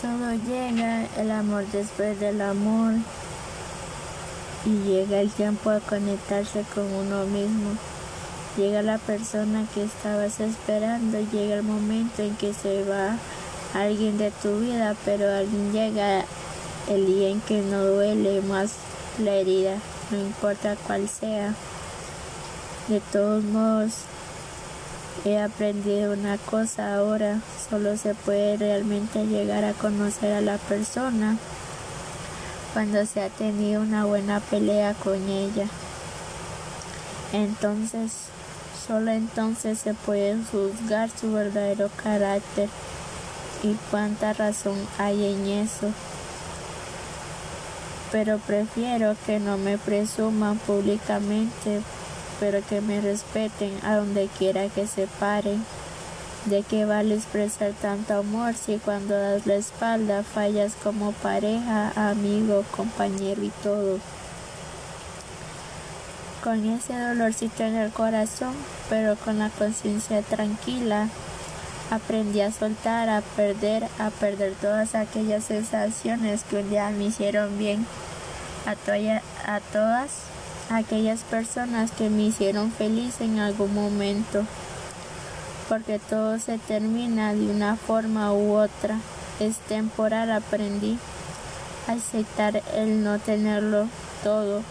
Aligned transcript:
Todo 0.00 0.32
llega, 0.32 1.06
el 1.18 1.30
amor 1.30 1.66
después 1.72 2.18
del 2.18 2.40
amor 2.40 2.94
y 4.64 4.70
llega 4.88 5.20
el 5.20 5.30
tiempo 5.30 5.70
de 5.70 5.80
conectarse 5.80 6.64
con 6.74 6.84
uno 6.84 7.26
mismo. 7.26 7.72
Llega 8.56 8.80
la 8.80 8.96
persona 8.96 9.66
que 9.74 9.84
estabas 9.84 10.40
esperando, 10.40 11.18
llega 11.30 11.56
el 11.56 11.62
momento 11.64 12.22
en 12.22 12.34
que 12.36 12.54
se 12.54 12.82
va 12.84 13.18
alguien 13.74 14.16
de 14.16 14.30
tu 14.30 14.60
vida, 14.60 14.96
pero 15.04 15.30
alguien 15.30 15.70
llega 15.72 16.24
el 16.88 17.06
día 17.06 17.28
en 17.28 17.40
que 17.42 17.60
no 17.60 17.84
duele 17.84 18.40
más 18.40 18.72
la 19.18 19.32
herida, 19.32 19.76
no 20.10 20.18
importa 20.18 20.76
cuál 20.86 21.10
sea. 21.10 21.54
De 22.88 23.00
todos 23.12 23.44
modos, 23.44 23.92
he 25.24 25.38
aprendido 25.38 26.12
una 26.12 26.38
cosa 26.38 26.94
ahora, 26.94 27.40
solo 27.68 27.96
se 27.96 28.14
puede 28.14 28.56
realmente 28.56 29.26
llegar 29.26 29.64
a 29.64 29.72
conocer 29.72 30.32
a 30.34 30.40
la 30.40 30.56
persona 30.56 31.36
cuando 32.72 33.04
se 33.04 33.22
ha 33.22 33.28
tenido 33.28 33.82
una 33.82 34.04
buena 34.04 34.40
pelea 34.40 34.94
con 34.94 35.28
ella. 35.28 35.66
Entonces, 37.32 38.12
solo 38.86 39.10
entonces 39.10 39.78
se 39.78 39.94
puede 39.94 40.36
juzgar 40.50 41.10
su 41.10 41.32
verdadero 41.32 41.90
carácter 42.02 42.68
y 43.62 43.74
cuánta 43.90 44.32
razón 44.32 44.78
hay 44.98 45.32
en 45.32 45.46
eso. 45.46 45.92
Pero 48.10 48.38
prefiero 48.38 49.14
que 49.26 49.38
no 49.38 49.58
me 49.58 49.78
presuman 49.78 50.58
públicamente, 50.58 51.82
pero 52.40 52.62
que 52.66 52.80
me 52.80 53.00
respeten 53.00 53.78
a 53.84 53.96
donde 53.96 54.28
quiera 54.38 54.68
que 54.68 54.86
se 54.86 55.06
paren. 55.06 55.62
¿De 56.46 56.62
qué 56.62 56.86
vale 56.86 57.14
expresar 57.14 57.72
tanto 57.82 58.14
amor 58.14 58.54
si 58.54 58.78
cuando 58.78 59.14
das 59.14 59.46
la 59.46 59.56
espalda 59.56 60.22
fallas 60.22 60.72
como 60.82 61.12
pareja, 61.12 61.92
amigo, 61.94 62.64
compañero 62.74 63.44
y 63.44 63.52
todo? 63.62 63.98
Con 66.42 66.66
ese 66.66 66.98
dolorcito 66.98 67.62
en 67.62 67.76
el 67.76 67.90
corazón, 67.90 68.54
pero 68.88 69.16
con 69.16 69.38
la 69.38 69.50
conciencia 69.50 70.22
tranquila, 70.22 71.08
aprendí 71.90 72.40
a 72.40 72.50
soltar, 72.50 73.10
a 73.10 73.20
perder, 73.20 73.84
a 73.98 74.08
perder 74.08 74.54
todas 74.54 74.94
aquellas 74.94 75.44
sensaciones 75.44 76.44
que 76.44 76.56
un 76.56 76.70
día 76.70 76.88
me 76.88 77.04
hicieron 77.04 77.58
bien, 77.58 77.84
a, 78.64 78.70
a 79.54 79.60
todas 79.60 80.10
aquellas 80.70 81.20
personas 81.20 81.90
que 81.90 82.08
me 82.08 82.22
hicieron 82.22 82.72
feliz 82.72 83.20
en 83.20 83.38
algún 83.38 83.74
momento 83.74 84.46
porque 85.70 86.00
todo 86.00 86.36
se 86.40 86.58
termina 86.58 87.32
de 87.32 87.46
una 87.46 87.76
forma 87.76 88.32
u 88.32 88.56
otra. 88.56 88.98
Es 89.38 89.56
temporal, 89.58 90.32
aprendí 90.32 90.98
a 91.86 91.92
aceptar 91.92 92.60
el 92.74 93.04
no 93.04 93.20
tenerlo 93.20 93.86
todo, 94.24 94.62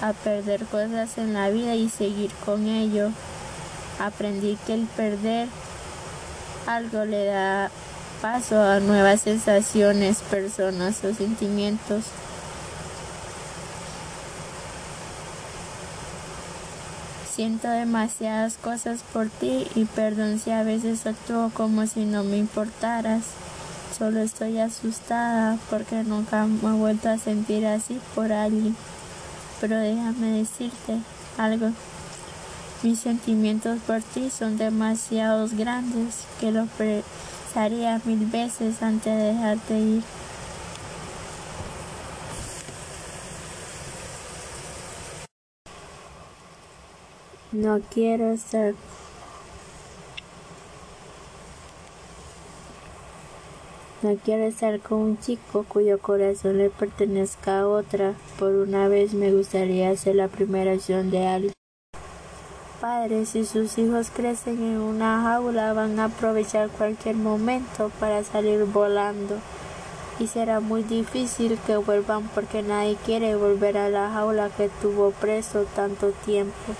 a 0.00 0.12
perder 0.12 0.64
cosas 0.66 1.18
en 1.18 1.34
la 1.34 1.50
vida 1.50 1.74
y 1.74 1.88
seguir 1.88 2.30
con 2.44 2.68
ello. 2.68 3.10
Aprendí 3.98 4.56
que 4.64 4.74
el 4.74 4.86
perder 4.86 5.48
algo 6.68 7.04
le 7.04 7.24
da 7.24 7.70
paso 8.22 8.62
a 8.62 8.78
nuevas 8.78 9.22
sensaciones, 9.22 10.18
personas 10.18 11.02
o 11.02 11.12
sentimientos. 11.12 12.04
Siento 17.34 17.68
demasiadas 17.68 18.58
cosas 18.58 19.00
por 19.12 19.28
ti 19.28 19.66
y 19.74 19.86
perdón 19.86 20.38
si 20.38 20.52
a 20.52 20.62
veces 20.62 21.04
actúo 21.04 21.50
como 21.52 21.84
si 21.88 22.04
no 22.04 22.22
me 22.22 22.38
importaras. 22.38 23.24
Solo 23.98 24.20
estoy 24.20 24.60
asustada 24.60 25.58
porque 25.68 26.04
nunca 26.04 26.46
me 26.46 26.68
he 26.68 26.72
vuelto 26.78 27.08
a 27.08 27.18
sentir 27.18 27.66
así 27.66 28.00
por 28.14 28.32
alguien. 28.32 28.76
Pero 29.60 29.76
déjame 29.78 30.28
decirte 30.28 31.00
algo. 31.36 31.70
Mis 32.84 33.00
sentimientos 33.00 33.80
por 33.84 34.00
ti 34.00 34.30
son 34.30 34.56
demasiado 34.56 35.48
grandes 35.50 36.26
que 36.38 36.52
lo 36.52 36.66
pensaría 36.66 38.00
mil 38.04 38.26
veces 38.26 38.80
antes 38.80 39.12
de 39.12 39.32
dejarte 39.32 39.80
ir. 39.80 40.02
No 47.54 47.80
quiero 47.88 48.32
estar 48.32 48.74
No 54.02 54.16
quiero 54.16 54.42
estar 54.42 54.80
con 54.80 54.98
un 54.98 55.20
chico 55.20 55.64
cuyo 55.68 56.00
corazón 56.00 56.58
le 56.58 56.68
pertenezca 56.68 57.60
a 57.60 57.68
otra. 57.68 58.14
Por 58.40 58.54
una 58.54 58.88
vez 58.88 59.14
me 59.14 59.30
gustaría 59.30 59.96
ser 59.96 60.16
la 60.16 60.26
primera 60.26 60.72
acción 60.72 61.12
de 61.12 61.28
alguien. 61.28 61.52
Padres, 62.80 63.28
si 63.28 63.44
sus 63.44 63.78
hijos 63.78 64.10
crecen 64.10 64.56
en 64.56 64.80
una 64.80 65.22
jaula, 65.22 65.72
van 65.74 66.00
a 66.00 66.06
aprovechar 66.06 66.70
cualquier 66.70 67.14
momento 67.14 67.92
para 68.00 68.24
salir 68.24 68.64
volando. 68.64 69.36
Y 70.18 70.26
será 70.26 70.58
muy 70.58 70.82
difícil 70.82 71.56
que 71.64 71.76
vuelvan 71.76 72.28
porque 72.34 72.62
nadie 72.62 72.96
quiere 73.06 73.36
volver 73.36 73.78
a 73.78 73.90
la 73.90 74.10
jaula 74.10 74.50
que 74.50 74.68
tuvo 74.82 75.12
preso 75.12 75.66
tanto 75.76 76.10
tiempo. 76.24 76.74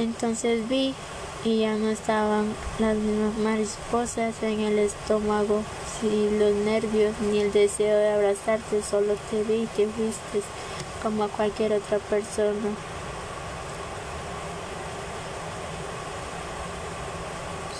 Entonces 0.00 0.66
vi 0.66 0.94
y 1.44 1.60
ya 1.60 1.76
no 1.76 1.90
estaban 1.90 2.54
las 2.78 2.96
mismas 2.96 3.36
mariposas 3.36 4.34
en 4.42 4.60
el 4.60 4.78
estómago, 4.78 5.62
ni 6.00 6.38
los 6.38 6.54
nervios, 6.54 7.14
ni 7.30 7.40
el 7.40 7.52
deseo 7.52 7.98
de 7.98 8.08
abrazarte, 8.08 8.82
solo 8.82 9.14
te 9.30 9.42
vi 9.42 9.64
y 9.64 9.66
te 9.66 9.86
fuiste 9.88 10.40
como 11.02 11.24
a 11.24 11.28
cualquier 11.28 11.74
otra 11.74 11.98
persona. 11.98 12.70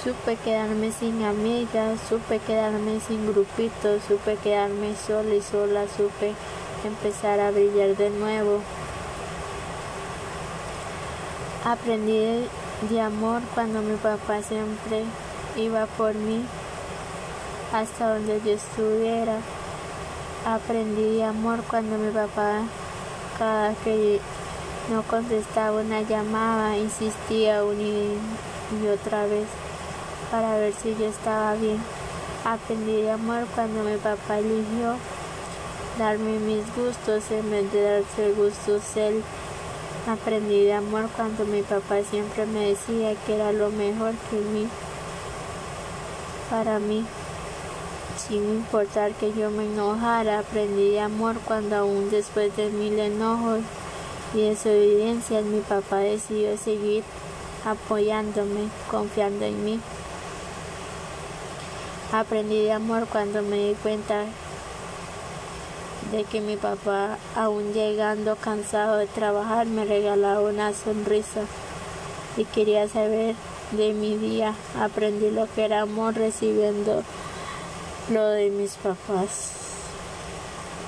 Supe 0.05 0.37
quedarme 0.37 0.93
sin 0.93 1.23
amigas, 1.25 2.01
supe 2.07 2.39
quedarme 2.39 3.01
sin 3.01 3.33
grupitos, 3.33 4.03
supe 4.07 4.37
quedarme 4.37 4.95
sola 4.95 5.35
y 5.35 5.41
sola, 5.41 5.87
supe 5.97 6.35
empezar 6.85 7.41
a 7.41 7.51
brillar 7.51 7.97
de 7.97 8.11
nuevo. 8.11 8.61
Aprendí 11.65 12.49
de 12.89 13.01
amor 13.03 13.43
cuando 13.55 13.83
mi 13.83 13.95
papá 13.97 14.41
siempre 14.43 15.05
iba 15.57 15.85
por 15.99 16.15
mí 16.15 16.43
hasta 17.71 18.15
donde 18.15 18.41
yo 18.43 18.53
estuviera. 18.53 19.37
Aprendí 20.47 21.17
de 21.17 21.25
amor 21.25 21.59
cuando 21.69 21.99
mi 21.99 22.11
papá 22.13 22.63
cada 23.39 23.75
que 23.75 24.21
no 24.91 25.03
contestaba 25.03 25.83
una 25.83 26.01
llamada 26.01 26.79
insistía 26.79 27.63
una 27.63 27.83
y 27.83 28.89
otra 28.91 29.25
vez 29.25 29.47
para 30.31 30.57
ver 30.57 30.73
si 30.73 30.97
yo 30.97 31.09
estaba 31.09 31.53
bien. 31.57 31.79
Aprendí 32.47 33.03
de 33.03 33.11
amor 33.11 33.45
cuando 33.55 33.83
mi 33.83 33.99
papá 33.99 34.39
eligió 34.39 34.97
darme 35.99 36.39
mis 36.39 36.65
gustos 36.75 37.31
en 37.31 37.51
vez 37.51 37.71
de 37.71 37.83
darse 37.83 38.33
gustos 38.33 38.97
él. 38.97 39.23
Aprendí 40.11 40.65
de 40.65 40.73
amor 40.73 41.09
cuando 41.15 41.45
mi 41.45 41.63
papá 41.63 42.03
siempre 42.03 42.45
me 42.45 42.71
decía 42.71 43.15
que 43.25 43.37
era 43.37 43.53
lo 43.53 43.71
mejor 43.71 44.13
que 44.29 44.39
mí, 44.39 44.67
para 46.51 46.81
mí. 46.81 47.05
Sin 48.19 48.43
importar 48.43 49.13
que 49.13 49.33
yo 49.33 49.53
me 49.53 49.67
enojara, 49.67 50.41
aprendí 50.41 50.91
de 50.91 51.01
amor 51.01 51.37
cuando 51.45 51.77
aún 51.77 52.11
después 52.11 52.57
de 52.57 52.71
mil 52.71 52.99
enojos 52.99 53.61
y 54.35 54.41
desobediencias 54.41 55.45
mi 55.45 55.61
papá 55.61 55.99
decidió 55.99 56.57
seguir 56.57 57.05
apoyándome, 57.65 58.69
confiando 58.91 59.45
en 59.45 59.65
mí. 59.65 59.81
Aprendí 62.13 62.65
de 62.65 62.73
amor 62.73 63.07
cuando 63.07 63.43
me 63.43 63.69
di 63.69 63.75
cuenta 63.77 64.25
de 66.13 66.25
que 66.25 66.41
mi 66.41 66.57
papá, 66.57 67.19
aún 67.37 67.73
llegando 67.73 68.37
cansado 68.37 68.97
de 68.97 69.07
trabajar, 69.07 69.67
me 69.67 69.85
regalaba 69.85 70.41
una 70.41 70.73
sonrisa 70.73 71.43
y 72.37 72.45
quería 72.45 72.89
saber 72.89 73.37
de 73.73 73.93
mi 73.93 74.17
día. 74.17 74.55
Aprendí 74.79 75.31
lo 75.31 75.47
que 75.55 75.65
era 75.65 75.83
amor 75.83 76.15
recibiendo 76.15 77.05
lo 78.11 78.27
de 78.29 78.51
mis 78.51 78.73
papás 78.75 79.53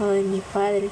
o 0.00 0.06
de 0.06 0.22
mi 0.22 0.40
padre. 0.40 0.90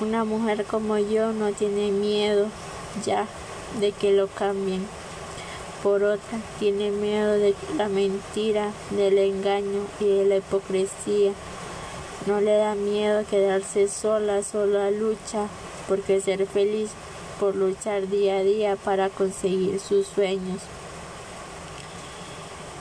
Una 0.00 0.24
mujer 0.24 0.64
como 0.64 0.98
yo 0.98 1.32
no 1.32 1.52
tiene 1.52 1.90
miedo 1.90 2.48
ya 3.04 3.26
de 3.78 3.92
que 3.92 4.12
lo 4.12 4.26
cambien 4.28 4.86
por 5.84 6.02
otra 6.02 6.38
tiene 6.58 6.90
miedo 6.90 7.34
de 7.34 7.54
la 7.76 7.90
mentira, 7.90 8.72
del 8.90 9.18
engaño 9.18 9.86
y 10.00 10.06
de 10.06 10.24
la 10.24 10.36
hipocresía. 10.38 11.32
No 12.26 12.40
le 12.40 12.56
da 12.56 12.74
miedo 12.74 13.22
quedarse 13.28 13.88
sola, 13.88 14.42
sola 14.42 14.90
lucha 14.90 15.46
porque 15.86 16.22
ser 16.22 16.46
feliz 16.46 16.90
por 17.38 17.54
luchar 17.54 18.08
día 18.08 18.38
a 18.38 18.42
día 18.42 18.76
para 18.76 19.10
conseguir 19.10 19.78
sus 19.78 20.06
sueños. 20.06 20.62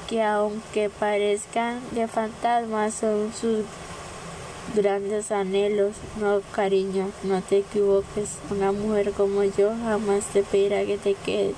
Que 0.07 0.23
aunque 0.23 0.89
parezcan 0.89 1.81
de 1.91 2.07
fantasmas 2.07 2.93
son 2.93 3.33
sus 3.33 3.65
grandes 4.75 5.29
anhelos. 5.33 5.95
No, 6.21 6.41
cariño, 6.53 7.11
no 7.23 7.41
te 7.41 7.57
equivoques. 7.57 8.37
Una 8.49 8.71
mujer 8.71 9.11
como 9.11 9.43
yo 9.43 9.71
jamás 9.83 10.23
te 10.27 10.41
pedirá 10.43 10.85
que 10.85 10.97
te 10.97 11.15
quedes. 11.15 11.55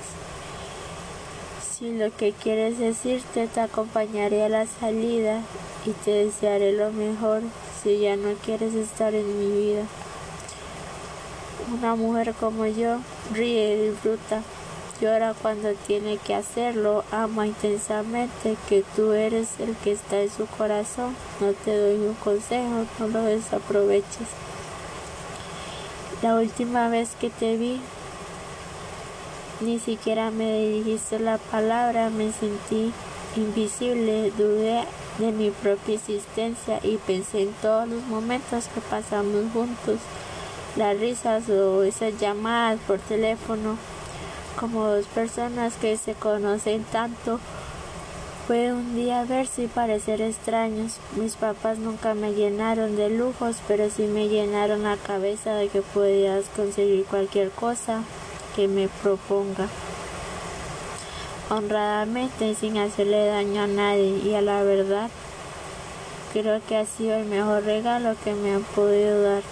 Si 1.77 1.91
lo 1.91 2.09
que 2.15 2.31
quieres 2.31 2.79
decirte, 2.79 3.49
te 3.49 3.59
acompañaré 3.59 4.45
a 4.45 4.49
la 4.49 4.65
salida 4.65 5.41
y 5.85 5.91
te 5.91 6.11
desearé 6.11 6.71
lo 6.71 6.93
mejor 6.93 7.41
si 7.83 7.99
ya 7.99 8.15
no 8.15 8.33
quieres 8.45 8.73
estar 8.75 9.13
en 9.13 9.39
mi 9.39 9.61
vida. 9.61 9.83
Una 11.77 11.97
mujer 11.97 12.33
como 12.39 12.65
yo 12.65 12.99
ríe 13.33 13.73
y 13.73 13.89
disfruta, 13.89 14.41
llora 15.01 15.33
cuando 15.33 15.73
tiene 15.73 16.17
que 16.17 16.33
hacerlo, 16.33 17.03
ama 17.11 17.45
intensamente 17.45 18.55
que 18.69 18.85
tú 18.95 19.11
eres 19.11 19.59
el 19.59 19.75
que 19.75 19.91
está 19.91 20.21
en 20.21 20.31
su 20.31 20.45
corazón. 20.45 21.13
No 21.41 21.51
te 21.51 21.77
doy 21.77 22.07
un 22.07 22.13
consejo, 22.13 22.85
no 22.99 23.07
lo 23.09 23.21
desaproveches. 23.23 24.29
La 26.21 26.35
última 26.35 26.87
vez 26.87 27.09
que 27.19 27.29
te 27.29 27.57
vi 27.57 27.81
ni 29.61 29.79
siquiera 29.79 30.31
me 30.31 30.67
dijiste 30.67 31.19
la 31.19 31.37
palabra, 31.37 32.09
me 32.09 32.31
sentí 32.31 32.91
invisible, 33.35 34.31
dudé 34.37 34.83
de 35.17 35.31
mi 35.31 35.49
propia 35.49 35.95
existencia 35.95 36.79
y 36.83 36.97
pensé 36.97 37.43
en 37.43 37.53
todos 37.61 37.87
los 37.87 38.03
momentos 38.05 38.67
que 38.73 38.81
pasamos 38.81 39.51
juntos, 39.53 39.99
las 40.75 40.99
risas 40.99 41.47
o 41.49 41.83
esas 41.83 42.19
llamadas 42.19 42.79
por 42.85 42.99
teléfono, 42.99 43.77
como 44.59 44.87
dos 44.87 45.05
personas 45.07 45.75
que 45.75 45.97
se 45.97 46.13
conocen 46.13 46.83
tanto. 46.85 47.39
Fue 48.47 48.71
un 48.71 48.95
día 48.95 49.23
verse 49.23 49.63
y 49.63 49.67
parecer 49.67 50.21
extraños. 50.21 50.97
Mis 51.15 51.35
papás 51.35 51.79
nunca 51.79 52.13
me 52.13 52.33
llenaron 52.33 52.95
de 52.95 53.09
lujos, 53.09 53.55
pero 53.67 53.89
sí 53.89 54.03
me 54.03 54.27
llenaron 54.27 54.83
la 54.83 54.97
cabeza 54.97 55.55
de 55.55 55.67
que 55.69 55.81
podías 55.81 56.45
conseguir 56.55 57.05
cualquier 57.05 57.49
cosa 57.49 58.03
que 58.55 58.67
me 58.67 58.87
proponga 58.87 59.67
honradamente 61.49 62.55
sin 62.55 62.77
hacerle 62.77 63.27
daño 63.27 63.63
a 63.63 63.67
nadie 63.67 64.21
y 64.23 64.33
a 64.33 64.41
la 64.41 64.63
verdad 64.63 65.09
creo 66.33 66.59
que 66.67 66.75
ha 66.77 66.85
sido 66.85 67.15
el 67.15 67.25
mejor 67.25 67.63
regalo 67.63 68.15
que 68.23 68.33
me 68.33 68.53
han 68.53 68.63
podido 68.63 69.21
dar. 69.21 69.43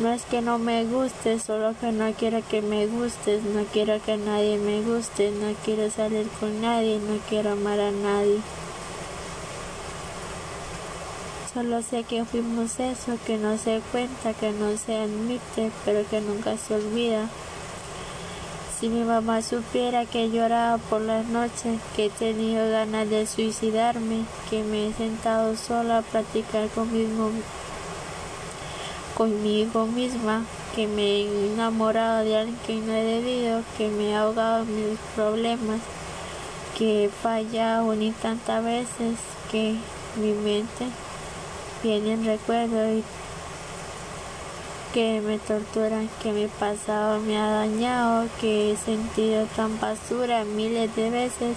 No 0.00 0.12
es 0.12 0.22
que 0.22 0.40
no 0.40 0.58
me 0.58 0.86
guste, 0.86 1.38
solo 1.38 1.74
que 1.78 1.92
no 1.92 2.10
quiero 2.14 2.40
que 2.48 2.62
me 2.62 2.86
gustes, 2.86 3.42
no 3.44 3.64
quiero 3.64 4.00
que 4.02 4.16
nadie 4.16 4.56
me 4.56 4.80
guste, 4.80 5.30
no 5.30 5.52
quiero 5.62 5.90
salir 5.90 6.26
con 6.40 6.62
nadie, 6.62 6.98
no 6.98 7.18
quiero 7.28 7.52
amar 7.52 7.78
a 7.78 7.90
nadie. 7.90 8.40
Solo 11.52 11.82
sé 11.82 12.04
que 12.04 12.24
fuimos 12.24 12.78
eso, 12.78 13.18
que 13.26 13.36
no 13.36 13.58
se 13.58 13.82
cuenta, 13.90 14.34
que 14.34 14.52
no 14.52 14.76
se 14.76 14.96
admite, 14.96 15.72
pero 15.84 16.08
que 16.08 16.20
nunca 16.20 16.56
se 16.56 16.76
olvida. 16.76 17.28
Si 18.78 18.88
mi 18.88 19.02
mamá 19.02 19.42
supiera 19.42 20.06
que 20.06 20.30
lloraba 20.30 20.78
por 20.78 21.00
las 21.00 21.26
noches, 21.26 21.80
que 21.96 22.06
he 22.06 22.10
tenido 22.10 22.70
ganas 22.70 23.10
de 23.10 23.26
suicidarme, 23.26 24.26
que 24.48 24.62
me 24.62 24.86
he 24.86 24.92
sentado 24.92 25.56
sola 25.56 25.98
a 25.98 26.02
platicar 26.02 26.68
conmigo, 26.68 27.32
conmigo 29.16 29.86
misma, 29.86 30.44
que 30.76 30.86
me 30.86 31.02
he 31.02 31.52
enamorado 31.52 32.22
de 32.22 32.36
alguien 32.36 32.58
que 32.64 32.76
no 32.76 32.92
he 32.92 33.02
debido, 33.02 33.62
que 33.76 33.88
me 33.88 34.10
he 34.10 34.14
ahogado 34.14 34.62
en 34.62 34.90
mis 34.90 34.98
problemas, 35.16 35.80
que 36.78 37.06
he 37.06 37.08
fallado 37.08 37.92
ni 37.96 38.12
tantas 38.12 38.62
veces, 38.62 39.18
que 39.50 39.74
mi 40.14 40.32
mente 40.32 40.86
vienen 41.82 42.24
recuerdos 42.24 43.02
que 44.92 45.20
me 45.20 45.38
torturan, 45.38 46.08
que 46.22 46.32
mi 46.32 46.46
pasado 46.46 47.20
me 47.20 47.38
ha 47.38 47.48
dañado, 47.48 48.28
que 48.40 48.72
he 48.72 48.76
sentido 48.76 49.46
tan 49.56 49.78
basura 49.78 50.44
miles 50.44 50.94
de 50.96 51.10
veces. 51.10 51.56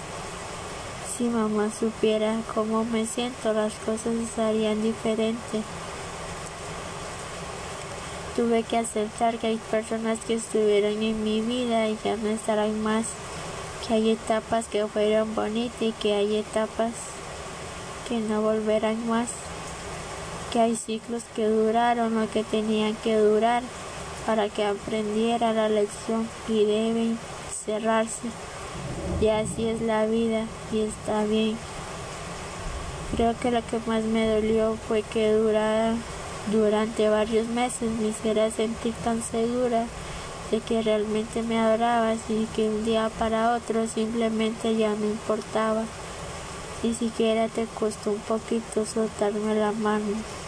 Si 1.18 1.26
mamá 1.26 1.70
supiera 1.72 2.36
cómo 2.54 2.86
me 2.86 3.06
siento, 3.06 3.54
las 3.54 3.74
cosas 3.86 4.14
estarían 4.16 4.82
diferentes. 4.84 5.64
Tuve 8.36 8.64
que 8.64 8.78
aceptar 8.78 9.38
que 9.38 9.48
hay 9.48 9.58
personas 9.58 10.20
que 10.26 10.36
estuvieron 10.36 11.02
en 11.04 11.24
mi 11.24 11.42
vida 11.42 11.88
y 11.88 11.98
ya 12.04 12.16
no 12.18 12.30
estarán 12.30 12.82
más, 12.82 13.06
que 13.88 13.96
hay 13.96 14.12
etapas 14.12 14.66
que 14.66 14.88
fueron 14.88 15.36
bonitas 15.36 15.82
y 15.82 15.92
que 15.92 16.14
hay 16.14 16.38
etapas 16.38 16.92
que 18.08 18.20
no 18.20 18.42
volverán 18.42 19.08
más 19.08 19.30
que 20.54 20.60
hay 20.60 20.76
ciclos 20.76 21.24
que 21.36 21.48
duraron 21.48 22.16
o 22.16 22.30
que 22.30 22.44
tenían 22.44 22.96
que 23.04 23.18
durar 23.18 23.64
para 24.28 24.50
que 24.50 24.64
aprendiera 24.64 25.52
la 25.52 25.68
lección 25.68 26.30
y 26.48 26.64
deben 26.66 27.18
cerrarse. 27.66 28.30
Y 29.20 29.30
así 29.30 29.68
es 29.68 29.82
la 29.82 30.06
vida 30.06 30.46
y 30.72 30.82
está 30.82 31.24
bien. 31.24 31.58
Creo 33.16 33.36
que 33.40 33.50
lo 33.50 33.66
que 33.66 33.80
más 33.88 34.04
me 34.04 34.28
dolió 34.28 34.78
fue 34.88 35.02
que 35.02 35.34
durara 35.34 35.96
durante 36.52 37.10
varios 37.10 37.48
meses 37.48 37.90
me 38.00 38.10
hiciera 38.10 38.52
sentir 38.52 38.94
tan 39.04 39.24
segura 39.24 39.88
de 40.52 40.60
que 40.60 40.84
realmente 40.84 41.42
me 41.42 41.60
adorabas 41.60 42.20
y 42.30 42.46
que 42.56 42.70
un 42.70 42.86
día 42.86 43.10
para 43.18 43.56
otro 43.56 43.88
simplemente 43.88 44.76
ya 44.76 44.90
no 44.90 45.06
importaba. 45.06 45.84
Ni 46.84 46.94
siquiera 46.94 47.48
te 47.48 47.66
costó 47.80 48.12
un 48.12 48.20
poquito 48.20 48.86
soltarme 48.86 49.56
la 49.56 49.72
mano. 49.72 50.43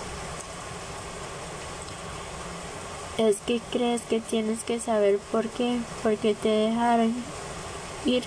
Es 3.17 3.37
que 3.47 3.61
crees 3.71 4.01
que 4.01 4.19
tienes 4.19 4.63
que 4.65 4.79
saber 4.81 5.19
por 5.31 5.47
qué, 5.47 5.79
porque 6.03 6.35
te 6.35 6.49
dejaron 6.49 7.13
ir, 8.05 8.23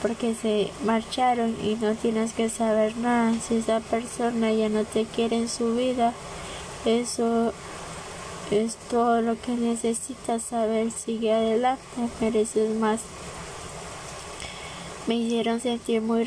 porque 0.00 0.36
se 0.36 0.70
marcharon 0.84 1.56
y 1.60 1.74
no 1.74 1.94
tienes 1.94 2.32
que 2.34 2.48
saber 2.48 2.96
nada. 2.98 3.34
Si 3.40 3.56
esa 3.56 3.80
persona 3.80 4.52
ya 4.52 4.68
no 4.68 4.84
te 4.84 5.06
quiere 5.06 5.38
en 5.38 5.48
su 5.48 5.74
vida, 5.74 6.12
eso 6.84 7.52
es 8.52 8.76
todo 8.88 9.22
lo 9.22 9.40
que 9.40 9.52
necesitas 9.52 10.42
saber. 10.42 10.92
Sigue 10.92 11.32
adelante, 11.32 11.82
mereces 12.20 12.76
más. 12.76 13.00
Me 15.08 15.16
hicieron 15.16 15.58
sentir 15.58 16.00
muy, 16.00 16.24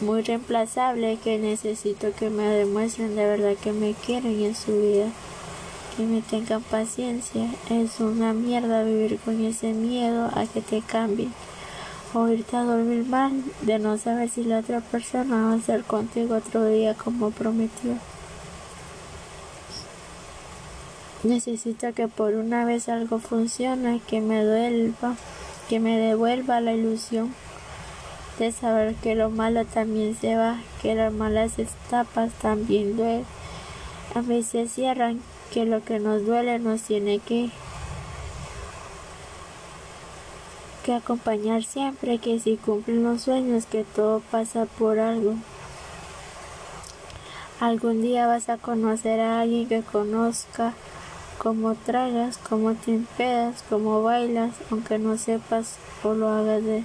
muy 0.00 0.22
reemplazable 0.22 1.18
que 1.22 1.38
necesito 1.38 2.12
que 2.12 2.28
me 2.28 2.48
demuestren 2.48 3.14
de 3.14 3.24
verdad 3.24 3.54
que 3.62 3.72
me 3.72 3.94
quieren 3.94 4.42
en 4.42 4.56
su 4.56 4.72
vida 4.72 5.06
que 5.96 6.04
me 6.04 6.22
tengan 6.22 6.62
paciencia. 6.62 7.48
Es 7.70 8.00
una 8.00 8.32
mierda 8.32 8.82
vivir 8.82 9.18
con 9.24 9.44
ese 9.44 9.72
miedo 9.72 10.30
a 10.34 10.46
que 10.46 10.60
te 10.60 10.80
cambien 10.82 11.32
o 12.14 12.28
irte 12.28 12.56
a 12.56 12.62
dormir 12.62 13.04
mal 13.06 13.32
de 13.62 13.78
no 13.78 13.98
saber 13.98 14.30
si 14.30 14.44
la 14.44 14.60
otra 14.60 14.80
persona 14.80 15.46
va 15.46 15.54
a 15.54 15.60
ser 15.60 15.82
contigo 15.82 16.36
otro 16.36 16.64
día 16.66 16.94
como 16.94 17.30
prometió. 17.30 17.98
Necesito 21.24 21.92
que 21.92 22.06
por 22.06 22.34
una 22.34 22.64
vez 22.64 22.88
algo 22.88 23.18
funcione, 23.18 24.00
que 24.06 24.20
me 24.20 24.44
duelva, 24.44 25.16
que 25.68 25.80
me 25.80 25.98
devuelva 25.98 26.60
la 26.60 26.72
ilusión 26.74 27.34
de 28.38 28.52
saber 28.52 28.94
que 28.96 29.14
lo 29.14 29.30
malo 29.30 29.64
también 29.64 30.16
se 30.20 30.36
va, 30.36 30.60
que 30.82 30.94
las 30.94 31.12
malas 31.12 31.58
etapas 31.58 32.32
también 32.34 32.96
duelen. 32.96 33.24
A 34.14 34.20
veces 34.20 34.72
cierran 34.72 35.20
que 35.54 35.64
lo 35.64 35.84
que 35.84 36.00
nos 36.00 36.26
duele 36.26 36.58
nos 36.58 36.82
tiene 36.82 37.20
que, 37.20 37.48
que 40.84 40.94
acompañar 40.94 41.62
siempre, 41.62 42.18
que 42.18 42.40
si 42.40 42.56
cumplen 42.56 43.04
los 43.04 43.22
sueños, 43.22 43.64
que 43.64 43.84
todo 43.84 44.18
pasa 44.32 44.66
por 44.66 44.98
algo. 44.98 45.34
Algún 47.60 48.02
día 48.02 48.26
vas 48.26 48.48
a 48.48 48.58
conocer 48.58 49.20
a 49.20 49.42
alguien 49.42 49.68
que 49.68 49.82
conozca 49.82 50.74
cómo 51.38 51.76
tragas, 51.76 52.36
cómo 52.38 52.74
te 52.74 52.90
empedas, 52.90 53.62
cómo 53.70 54.02
bailas, 54.02 54.54
aunque 54.72 54.98
no 54.98 55.16
sepas 55.16 55.76
o 56.02 56.14
lo 56.14 56.30
hagas 56.30 56.64
de 56.64 56.82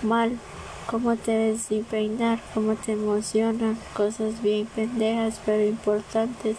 mal, 0.00 0.38
cómo 0.86 1.16
te 1.16 1.36
ves 1.36 1.64
sin 1.68 1.84
peinar, 1.84 2.40
cómo 2.54 2.76
te 2.76 2.92
emocionan, 2.92 3.76
cosas 3.94 4.40
bien 4.40 4.66
pendejas 4.74 5.38
pero 5.44 5.62
importantes 5.66 6.56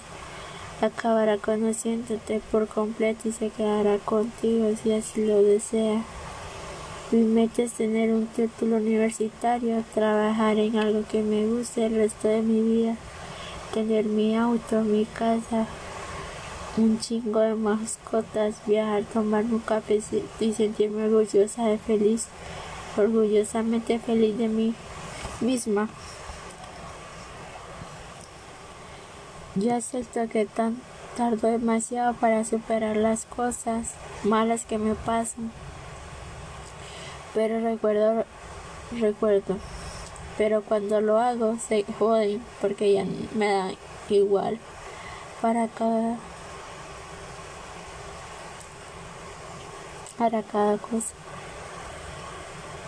acabará 0.81 1.37
conociéndote 1.37 2.41
por 2.51 2.67
completo 2.67 3.29
y 3.29 3.31
se 3.31 3.49
quedará 3.49 3.97
contigo 3.99 4.71
si 4.81 4.93
así 4.93 5.25
lo 5.25 5.41
desea. 5.43 6.01
Mi 7.11 7.23
meta 7.23 7.61
es 7.61 7.73
tener 7.73 8.11
un 8.11 8.25
título 8.27 8.77
universitario, 8.77 9.83
trabajar 9.93 10.57
en 10.57 10.77
algo 10.77 11.03
que 11.09 11.21
me 11.21 11.45
guste 11.45 11.85
el 11.85 11.95
resto 11.95 12.27
de 12.27 12.41
mi 12.41 12.61
vida, 12.61 12.95
tener 13.73 14.05
mi 14.05 14.35
auto, 14.37 14.81
mi 14.81 15.05
casa, 15.05 15.67
un 16.77 16.99
chingo 16.99 17.41
de 17.41 17.55
mascotas, 17.55 18.55
viajar, 18.65 19.03
tomar 19.03 19.43
un 19.43 19.59
café 19.59 20.01
y 20.39 20.53
sentirme 20.53 21.03
orgullosa 21.03 21.65
de 21.65 21.77
feliz, 21.77 22.27
orgullosamente 22.97 23.99
feliz 23.99 24.37
de 24.37 24.47
mí 24.47 24.73
misma. 25.41 25.89
Yo 29.55 29.75
acepto 29.75 30.29
que 30.29 30.45
tan 30.45 30.81
tardo 31.17 31.49
demasiado 31.49 32.13
para 32.13 32.45
superar 32.45 32.95
las 32.95 33.25
cosas 33.25 33.89
malas 34.23 34.63
que 34.63 34.77
me 34.77 34.95
pasan. 34.95 35.51
Pero 37.33 37.59
recuerdo, 37.59 38.23
recuerdo. 38.97 39.57
Pero 40.37 40.61
cuando 40.61 41.01
lo 41.01 41.19
hago 41.19 41.57
se 41.57 41.83
joden 41.99 42.41
porque 42.61 42.93
ya 42.93 43.05
me 43.35 43.51
da 43.51 43.71
igual 44.09 44.57
para 45.41 45.67
cada 45.67 46.17
para 50.17 50.43
cada 50.43 50.77
cosa. 50.77 51.13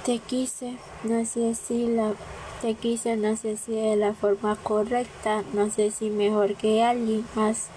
Te 0.06 0.20
quise, 0.20 0.78
no 1.04 1.26
sé 1.26 1.56
si 1.56 1.88
la 1.88 2.14
te 2.64 2.76
quise, 2.76 3.18
no 3.18 3.36
sé 3.36 3.58
si 3.58 3.74
de 3.74 3.98
la 3.98 4.14
forma 4.14 4.56
correcta, 4.56 5.44
no 5.52 5.70
sé 5.70 5.92
si 5.92 6.10
mejor 6.10 6.56
que 6.56 6.82
alguien 6.82 7.26
más, 7.36 7.68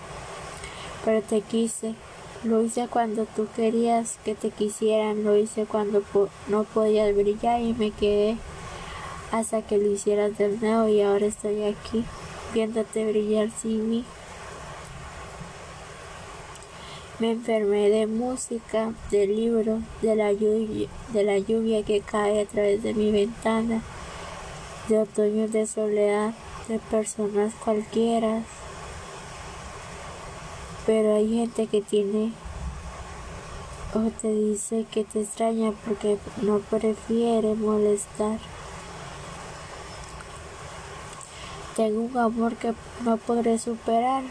pero 1.05 1.23
te 1.23 1.41
quise. 1.41 1.97
Lo 2.45 2.63
hice 2.63 2.87
cuando 2.87 3.25
tú 3.25 3.49
querías 3.57 4.21
que 4.25 4.37
te 4.37 4.51
quisieran, 4.51 5.25
lo 5.25 5.37
hice 5.37 5.65
cuando 5.65 6.05
no 6.47 6.63
podías 6.63 7.13
brillar 7.17 7.63
y 7.63 7.75
me 7.75 7.91
quedé 7.91 8.37
hasta 9.33 9.61
que 9.61 9.77
lo 9.77 9.91
hicieras 9.91 10.39
de 10.39 10.57
nuevo 10.57 10.87
y 10.87 11.03
ahora 11.03 11.27
estoy 11.27 11.65
aquí 11.65 12.05
viéndote 12.55 13.11
brillar 13.11 13.51
sin 13.51 13.91
mí. 13.91 14.05
Me 17.19 17.33
enfermé 17.33 17.91
de 17.91 18.07
música, 18.07 18.93
de 19.11 19.27
lluvia, 19.27 19.83
de 21.13 21.25
la 21.25 21.39
lluvia 21.41 21.83
que 21.83 22.03
cae 22.03 22.43
a 22.43 22.47
través 22.47 22.85
de 22.85 22.95
mi 22.95 23.11
ventana 23.11 23.83
de 24.89 24.99
otoño 24.99 25.49
de 25.49 25.67
soledad, 25.67 26.35
de 26.69 26.79
personas 26.79 27.53
cualquiera. 27.65 28.43
Pero 30.87 31.17
hay 31.17 31.29
gente 31.29 31.67
que 31.67 31.81
tiene 31.83 32.33
o 33.95 34.11
te 34.11 34.29
dice 34.29 34.85
que 34.91 35.05
te 35.05 35.23
extraña 35.23 35.73
porque 35.85 36.19
no 36.43 36.59
prefiere 36.59 37.55
molestar. 37.55 38.39
Tengo 41.77 42.03
un 42.03 42.17
amor 42.17 42.57
que 42.57 42.75
no 43.05 43.17
podré 43.17 43.59
superar, 43.59 44.23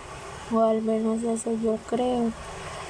o 0.52 0.62
al 0.62 0.82
menos 0.82 1.24
eso 1.24 1.52
yo 1.64 1.78
creo. 1.88 2.32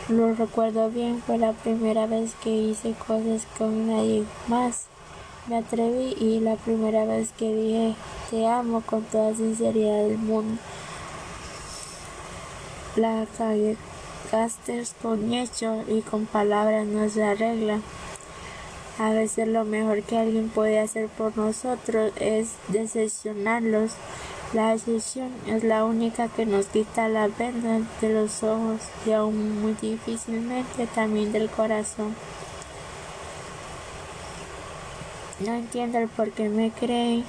Lo 0.07 0.34
recuerdo 0.34 0.89
bien, 0.89 1.22
fue 1.25 1.38
la 1.38 1.53
primera 1.53 2.05
vez 2.05 2.36
que 2.43 2.51
hice 2.51 2.93
cosas 2.93 3.48
con 3.57 3.88
nadie 3.88 4.24
más. 4.48 4.88
Me 5.47 5.57
atreví 5.57 6.15
y 6.19 6.39
la 6.39 6.55
primera 6.55 7.05
vez 7.05 7.29
que 7.37 7.53
dije 7.53 7.95
te 8.31 8.47
amo 8.47 8.81
con 8.81 9.03
toda 9.03 9.35
sinceridad 9.35 10.07
del 10.07 10.17
mundo. 10.17 10.59
La 12.95 13.27
calle 13.37 13.77
Casters 14.31 14.95
con 15.01 15.31
hechos 15.31 15.85
y 15.87 16.01
con 16.01 16.25
palabras 16.25 16.87
no 16.87 17.07
se 17.09 17.23
arregla. 17.23 17.79
A 18.97 19.11
veces 19.11 19.47
lo 19.47 19.65
mejor 19.65 20.01
que 20.01 20.17
alguien 20.17 20.49
puede 20.49 20.79
hacer 20.79 21.09
por 21.09 21.37
nosotros 21.37 22.11
es 22.15 22.53
decepcionarlos. 22.69 23.91
La 24.53 24.71
decepción 24.71 25.29
es 25.45 25.63
la 25.63 25.85
única 25.85 26.27
que 26.27 26.47
nos 26.47 26.65
quita 26.67 27.07
la 27.07 27.27
venda 27.27 27.81
de 28.01 28.09
los 28.13 28.41
ojos 28.41 28.81
y 29.05 29.11
aún 29.11 29.61
muy 29.61 29.73
difícilmente 29.73 30.87
también 30.87 31.31
del 31.31 31.51
corazón. 31.51 32.15
No 35.39 35.54
entiendo 35.54 35.98
el 35.98 36.08
por 36.08 36.32
qué 36.32 36.48
me 36.48 36.72
creen, 36.72 37.25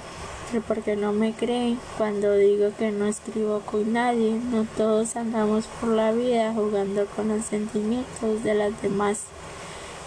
el 0.53 0.61
por 0.61 0.81
qué 0.81 0.95
no 0.95 1.11
me 1.11 1.33
creen 1.33 1.77
cuando 1.97 2.35
digo 2.35 2.71
que 2.77 2.91
no 2.91 3.05
escribo 3.05 3.59
con 3.59 3.91
nadie. 3.91 4.31
No 4.31 4.65
todos 4.77 5.17
andamos 5.17 5.65
por 5.81 5.89
la 5.89 6.13
vida 6.13 6.53
jugando 6.53 7.05
con 7.07 7.27
los 7.27 7.43
sentimientos 7.43 8.43
de 8.43 8.53
las 8.53 8.81
demás. 8.81 9.23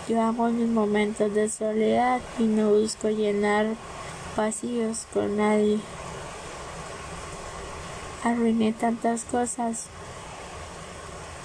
Yo 0.09 0.23
amo 0.23 0.49
mis 0.49 0.69
momentos 0.69 1.35
de 1.35 1.51
soledad 1.51 2.21
y 2.39 2.45
no 2.45 2.71
busco 2.71 3.11
llenar 3.11 3.67
vacíos 4.35 5.07
con 5.13 5.37
nadie. 5.37 5.79
Arruiné 8.25 8.73
tantas 8.73 9.25
cosas 9.25 9.85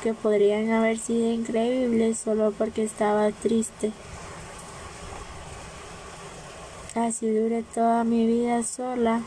que 0.01 0.13
podrían 0.13 0.71
haber 0.71 0.97
sido 0.99 1.31
increíbles 1.31 2.17
solo 2.17 2.53
porque 2.57 2.83
estaba 2.83 3.29
triste. 3.31 3.91
Así 6.95 7.29
dure 7.29 7.61
toda 7.61 8.05
mi 8.05 8.25
vida 8.25 8.63
sola. 8.63 9.21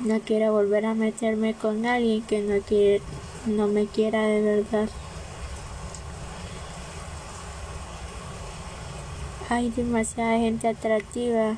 No 0.00 0.18
quiero 0.20 0.52
volver 0.52 0.86
a 0.86 0.94
meterme 0.94 1.52
con 1.52 1.84
alguien 1.84 2.22
que 2.22 2.40
no 2.40 2.58
quiere, 2.62 3.02
no 3.44 3.66
me 3.68 3.86
quiera 3.86 4.22
de 4.22 4.40
verdad. 4.40 4.88
Hay 9.50 9.68
demasiada 9.68 10.38
gente 10.38 10.68
atractiva 10.68 11.56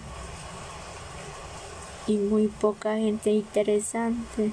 y 2.09 2.17
muy 2.17 2.49
poca 2.49 2.97
gente 2.97 3.31
interesante. 3.31 4.51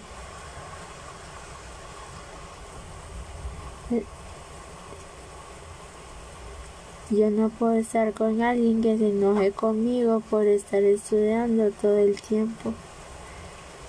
Yo 7.09 7.29
no 7.29 7.49
puedo 7.49 7.75
estar 7.75 8.13
con 8.13 8.41
alguien 8.41 8.81
que 8.81 8.97
se 8.97 9.09
enoje 9.09 9.51
conmigo 9.51 10.21
por 10.29 10.45
estar 10.45 10.83
estudiando 10.83 11.71
todo 11.71 11.97
el 11.97 12.21
tiempo. 12.21 12.73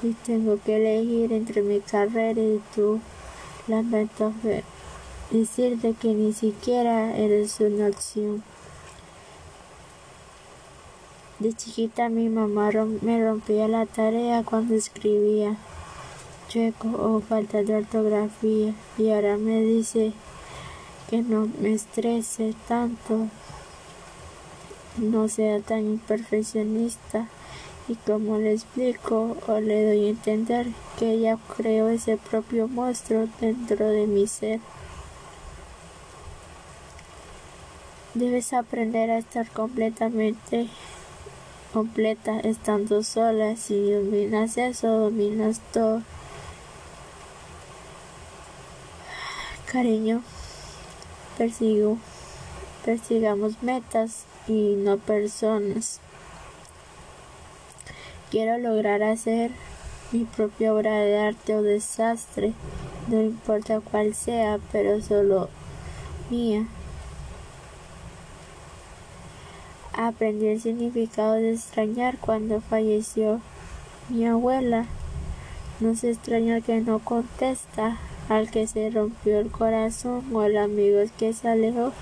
Y 0.05 0.13
tengo 0.13 0.61
que 0.65 0.77
elegir 0.77 1.33
entre 1.33 1.63
mi 1.63 1.81
carrera 1.81 2.41
y 2.41 2.61
tú. 2.77 3.01
Lamento 3.67 4.33
decirte 5.33 5.95
que 6.01 6.15
ni 6.15 6.33
siquiera 6.33 7.17
eres 7.17 7.59
una 7.59 7.89
opción. 7.89 8.45
De 11.41 11.53
chiquita 11.53 12.09
mi 12.09 12.29
mamá 12.29 12.71
me 13.03 13.25
rompía 13.25 13.67
la 13.67 13.87
tarea 13.87 14.45
cuando 14.45 14.75
escribía 14.75 15.57
chueco 16.49 16.89
o 16.89 17.21
falta 17.21 17.63
de 17.63 17.77
ortografía 17.77 18.75
y 18.97 19.11
ahora 19.11 19.37
me 19.37 19.61
dice 19.61 20.13
que 21.09 21.23
no 21.23 21.49
me 21.61 21.73
estrese 21.73 22.55
tanto, 22.67 23.29
no 24.99 25.29
sea 25.29 25.61
tan 25.61 25.81
imperfeccionista 25.81 27.29
y 27.89 27.95
como 27.95 28.37
le 28.37 28.53
explico 28.53 29.37
o 29.47 29.61
le 29.61 29.87
doy 29.87 30.07
a 30.07 30.11
entender 30.11 30.67
que 30.99 31.13
ella 31.13 31.39
creó 31.57 31.89
ese 31.89 32.19
propio 32.19 32.69
monstruo 32.69 33.27
dentro 33.41 33.89
de 33.89 34.07
mi 34.07 34.27
ser. 34.27 34.61
Debes 38.13 38.53
aprender 38.53 39.11
a 39.11 39.19
estar 39.19 39.49
completamente 39.51 40.69
completa 41.73 42.41
estando 42.41 43.03
sola. 43.03 43.57
Si 43.57 43.93
dominas 43.93 44.59
eso, 44.59 44.89
dominas 44.89 45.61
todo. 45.73 46.03
Cariño 49.67 50.23
persigo, 51.39 51.97
persigamos 52.85 53.63
metas 53.63 54.25
y 54.49 54.75
no 54.77 54.99
personas. 54.99 56.01
Quiero 58.31 58.59
lograr 58.59 59.03
hacer 59.03 59.53
mi 60.13 60.25
propia 60.25 60.75
obra 60.75 60.99
de 61.01 61.19
arte 61.19 61.55
o 61.55 61.63
desastre, 61.63 62.53
no 63.07 63.23
importa 63.23 63.81
cuál 63.81 64.15
sea, 64.15 64.59
pero 64.73 65.01
solo 65.01 65.49
mía. 66.29 66.67
Aprendí 69.95 70.49
el 70.49 70.61
significado 70.61 71.35
de 71.35 71.55
extrañar 71.55 72.19
cuando 72.19 72.61
falleció 72.61 73.41
mi 74.09 74.27
abuela. 74.27 74.87
No 75.81 75.95
se 75.95 76.11
extraña 76.11 76.61
que 76.61 76.81
no 76.81 76.99
contesta, 76.99 77.99
al 78.29 78.51
que 78.51 78.67
se 78.67 78.91
rompió 78.91 79.41
el 79.41 79.51
corazón 79.51 80.25
o 80.35 80.43
el 80.43 80.57
amigo 80.57 81.01
que 81.19 81.33
se 81.33 81.49
alejó. 81.49 81.93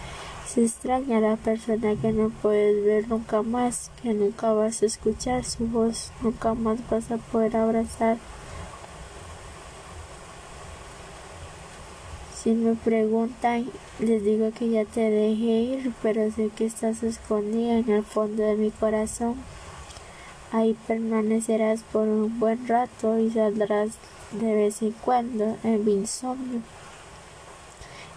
Se 0.47 0.64
extraña 0.64 1.18
a 1.18 1.21
la 1.21 1.37
persona 1.37 1.97
que 1.97 2.12
no 2.12 2.30
puedes 2.30 2.85
ver 2.85 3.09
nunca 3.09 3.42
más, 3.42 3.90
que 4.02 4.14
nunca 4.14 4.52
vas 4.52 4.83
a 4.83 4.87
escuchar 4.87 5.45
su 5.45 5.66
voz, 5.66 6.12
nunca 6.23 6.54
más 6.54 6.78
vas 6.88 7.11
a 7.11 7.16
poder 7.16 7.56
abrazar. 7.56 8.18
Si 12.42 12.52
me 12.52 12.76
preguntan, 12.76 13.66
les 13.99 14.23
digo 14.23 14.52
que 14.52 14.71
ya 14.71 14.85
te 14.85 15.00
dejé 15.00 15.62
ir, 15.62 15.92
pero 16.00 16.30
sé 16.30 16.50
que 16.54 16.66
estás 16.66 17.02
escondida 17.02 17.78
en 17.78 17.90
el 17.90 18.04
fondo 18.04 18.45
de 18.45 18.54
mi 18.54 18.71
corazón. 18.71 19.35
Ahí 20.52 20.76
permanecerás 20.87 21.83
por 21.83 22.06
un 22.06 22.38
buen 22.38 22.68
rato 22.68 23.18
y 23.18 23.33
saldrás 23.33 23.99
de 24.33 24.54
vez 24.54 24.83
en 24.83 24.92
cuando 24.92 25.56
en 25.62 25.85
mi 25.85 25.92
insomnio, 25.95 26.61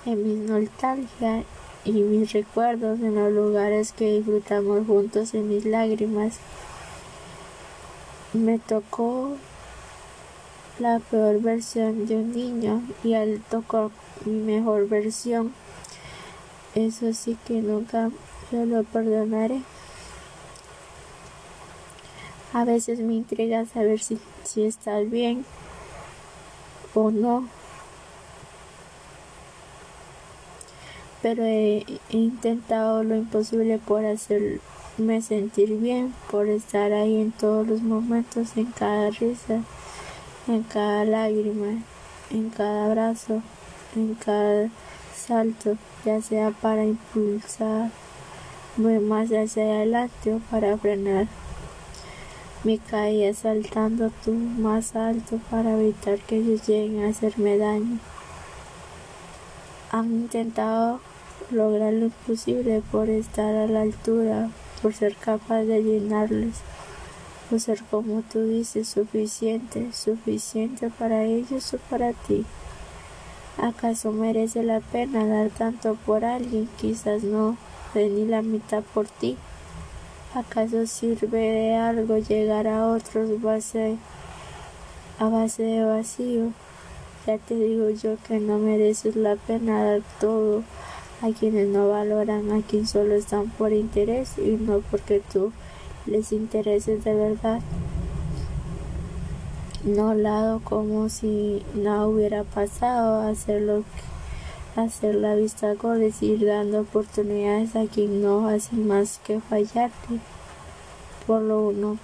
en 0.06 0.24
mi 0.24 0.48
nostalgia 0.48 1.44
y 1.86 1.92
mis 1.92 2.34
recuerdos 2.34 3.00
en 3.00 3.16
los 3.16 3.32
lugares 3.32 3.94
que 3.94 4.18
disfrutamos 4.18 4.86
juntos 4.86 5.34
en 5.34 5.50
mis 5.50 5.66
lágrimas. 5.66 6.40
Me 8.34 8.60
tocó 8.60 9.38
la 10.78 11.00
peor 11.00 11.42
versión 11.42 12.06
de 12.06 12.16
un 12.16 12.32
niño 12.32 12.82
y 13.04 13.14
él 13.14 13.42
tocó 13.50 13.92
mi 14.26 14.40
mejor 14.40 14.88
versión. 14.88 15.54
Eso 16.76 17.14
sí 17.14 17.38
que 17.46 17.62
nunca 17.62 18.12
se 18.50 18.66
lo 18.66 18.84
perdonaré. 18.84 19.62
A 22.54 22.66
veces 22.66 23.00
me 23.00 23.14
intriga 23.14 23.66
saber 23.66 24.00
si, 24.00 24.20
si 24.44 24.64
estás 24.64 25.10
bien 25.10 25.46
no. 27.12 27.48
Pero 31.22 31.44
he, 31.44 31.86
intentado 32.10 33.04
lo 33.04 33.16
imposible 33.16 33.78
por 33.78 34.06
hacerme 34.06 35.22
sentir 35.22 35.78
bien, 35.78 36.14
por 36.32 36.48
estar 36.48 36.92
ahí 36.94 37.22
en 37.22 37.32
todos 37.32 37.68
los 37.68 37.82
momentos, 37.82 38.56
en 38.56 38.66
cada 38.66 39.10
risa, 39.10 39.62
en 40.48 40.64
cada 40.64 41.06
lágrima, 41.06 41.82
en 42.30 42.50
cada 42.50 42.86
abrazo, 42.86 43.42
en 43.96 44.16
cada 44.16 44.70
salto, 45.16 45.78
ya 46.06 46.22
sea 46.22 46.52
para 46.52 46.86
impulsar 46.86 47.92
más 48.78 49.30
hacia 49.30 49.64
adelante 49.64 50.34
o 50.34 50.40
para 50.52 50.78
frenar. 50.78 51.28
Me 52.62 52.78
caía 52.78 53.34
saltando 53.34 54.12
tú 54.26 54.34
más 54.34 54.94
alto 54.94 55.40
para 55.50 55.80
evitar 55.80 56.20
que 56.20 56.36
ellos 56.36 56.68
lleguen 56.68 57.06
a 57.06 57.08
hacerme 57.08 57.58
daño. 57.58 58.00
Han 59.92 60.12
intentado 60.12 61.00
lograr 61.52 61.94
lo 61.94 62.06
imposible 62.08 62.84
por 62.92 63.10
estar 63.10 63.56
a 63.56 63.66
la 63.66 63.84
altura, 63.84 64.50
por 64.82 64.94
ser 64.94 65.16
capaz 65.16 65.62
de 65.62 65.82
llenarles, 65.82 66.58
por 67.50 67.62
ser 67.62 67.82
como 67.90 68.24
tú 68.24 68.44
dices, 68.44 68.90
suficiente, 68.90 69.94
suficiente 69.94 70.90
para 70.90 71.24
ellos 71.24 71.74
o 71.74 71.78
para 71.90 72.12
ti. 72.12 72.46
¿Acaso 73.58 74.12
merece 74.12 74.64
la 74.64 74.82
pena 74.82 75.26
dar 75.26 75.50
tanto 75.50 75.96
por 76.06 76.26
alguien? 76.26 76.68
Quizás 76.78 77.24
no, 77.24 77.56
ni 77.96 78.26
la 78.26 78.42
mitad 78.42 78.84
por 78.94 79.08
ti. 79.08 79.38
¿Acaso 80.36 80.86
sirve 80.86 81.40
de 81.40 81.76
algo 81.76 82.20
llegar 82.20 82.68
a 82.68 82.86
otros 82.86 83.42
base, 83.42 83.98
a 85.18 85.28
base 85.28 85.64
de 85.64 85.84
vacío? 85.84 86.52
Ya 87.26 87.40
te 87.40 87.56
digo 87.56 87.90
yo 87.90 88.16
que 88.28 88.40
no 88.40 88.60
mereces 88.60 89.16
la 89.16 89.38
pena 89.38 89.84
dar 89.84 90.02
todo 90.20 90.62
a 91.24 91.32
quienes 91.32 91.70
no 91.70 91.90
valoran, 91.90 92.52
a 92.52 92.62
quienes 92.62 92.92
solo 92.92 93.16
están 93.16 93.50
por 93.50 93.74
interés 93.74 94.38
y 94.38 94.52
no 94.52 94.82
porque 94.92 95.20
tú 95.34 95.52
les 96.06 96.32
intereses 96.32 97.04
de 97.04 97.16
verdad. 97.16 97.60
No 99.84 100.14
lado 100.14 100.62
como 100.64 101.10
si 101.10 101.64
no 101.74 102.08
hubiera 102.08 102.44
pasado, 102.44 103.28
hacerlo 103.28 103.78
hacer 103.78 103.84
la 105.02 105.36
vista 105.36 105.74
gorda, 105.74 106.06
ir 106.22 106.46
dando 106.46 106.82
oportunidades 106.82 107.76
a 107.76 107.86
quien 107.86 108.22
no 108.22 108.48
hace 108.48 108.76
más 108.76 109.20
que 109.26 109.42
fallarte. 109.42 110.20
Por 111.28 111.42
lo 111.42 111.68
uno, 111.68 111.98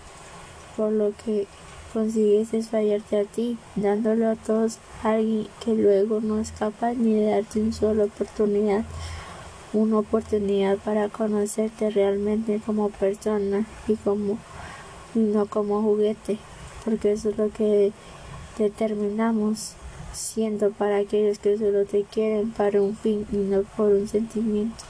por 0.75 0.91
lo 0.91 1.13
que 1.23 1.47
consigues 1.93 2.53
es 2.53 2.69
fallarte 2.69 3.21
a 3.21 3.23
ti, 3.23 3.57
dándolo 3.77 4.29
a 4.29 4.35
todos 4.35 4.79
a 5.03 5.11
alguien 5.11 5.47
que 5.63 5.73
luego 5.73 6.19
no 6.19 6.39
es 6.39 6.51
capaz 6.51 6.95
ni 6.95 7.13
de 7.13 7.31
darte 7.31 7.61
una 7.61 7.71
sola 7.71 8.03
oportunidad, 8.03 8.83
una 9.71 9.99
oportunidad 9.99 10.77
para 10.79 11.07
conocerte 11.07 11.89
realmente 11.91 12.61
como 12.65 12.89
persona 12.89 13.65
y 13.87 13.95
como 13.95 14.37
y 15.15 15.19
no 15.19 15.45
como 15.45 15.81
juguete, 15.81 16.37
porque 16.83 17.13
eso 17.13 17.29
es 17.29 17.37
lo 17.37 17.49
que 17.51 17.93
determinamos 18.57 19.75
siendo 20.15 20.71
para 20.71 20.97
aquellos 20.97 21.39
que 21.39 21.57
solo 21.57 21.85
te 21.85 22.03
quieren 22.03 22.51
para 22.51 22.81
un 22.81 22.95
fin 22.95 23.27
y 23.31 23.37
no 23.37 23.63
por 23.63 23.91
un 23.91 24.07
sentimiento. 24.07 24.83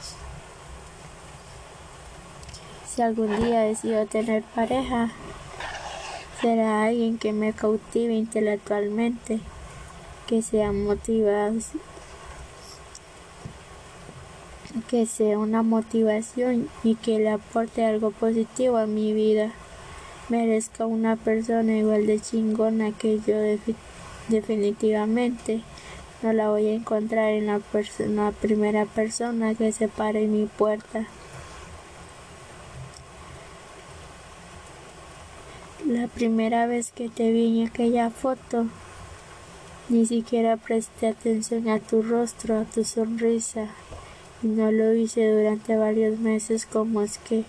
Si 2.88 3.02
algún 3.02 3.36
día 3.44 3.60
decido 3.60 4.06
tener 4.06 4.42
pareja, 4.54 5.10
será 6.40 6.84
alguien 6.84 7.18
que 7.18 7.32
me 7.32 7.52
cautive 7.52 8.14
intelectualmente, 8.14 9.40
que 10.26 10.42
sea 10.42 10.72
motivado, 10.72 11.56
que 14.88 15.06
sea 15.06 15.38
una 15.38 15.62
motivación 15.62 16.68
y 16.84 16.94
que 16.94 17.18
le 17.18 17.30
aporte 17.30 17.84
algo 17.84 18.12
positivo 18.12 18.76
a 18.76 18.86
mi 18.86 19.12
vida. 19.12 19.52
Merezca 20.28 20.86
una 20.86 21.16
persona 21.16 21.76
igual 21.76 22.06
de 22.06 22.20
chingona 22.20 22.92
que 22.92 23.18
yo 23.18 23.36
definitivamente 23.36 23.95
no 26.22 26.32
la 26.32 26.48
voy 26.48 26.66
a 26.66 26.74
encontrar 26.74 27.30
en 27.30 27.46
la, 27.46 27.58
persona, 27.58 28.32
primera 28.32 28.84
persona 28.86 29.54
que 29.54 29.70
se 29.70 29.86
pare 29.88 30.24
en 30.24 30.32
mi 30.32 30.46
puerta. 30.46 31.06
La 35.86 36.08
primera 36.08 36.66
vez 36.66 36.90
que 36.90 37.08
te 37.08 37.30
vi 37.30 37.60
en 37.60 37.68
aquella 37.68 38.10
foto, 38.10 38.66
ni 39.88 40.06
siquiera 40.06 40.56
presté 40.56 41.08
atención 41.08 41.68
a 41.68 41.78
tu 41.78 42.02
rostro, 42.02 42.58
a 42.58 42.64
tu 42.64 42.82
sonrisa, 42.82 43.68
y 44.42 44.48
no 44.48 44.72
lo 44.72 44.92
hice 44.94 45.30
durante 45.30 45.76
varios 45.76 46.18
meses 46.18 46.66
como 46.66 47.02
es 47.02 47.18
que 47.18 47.44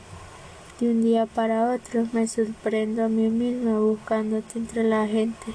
de 0.79 0.91
un 0.91 1.01
día 1.01 1.25
para 1.25 1.73
otro 1.73 2.05
me 2.13 2.27
sorprendo 2.27 3.05
a 3.05 3.09
mí 3.09 3.29
misma 3.29 3.79
buscándote 3.79 4.59
entre 4.59 4.83
la 4.83 5.07
gente 5.07 5.53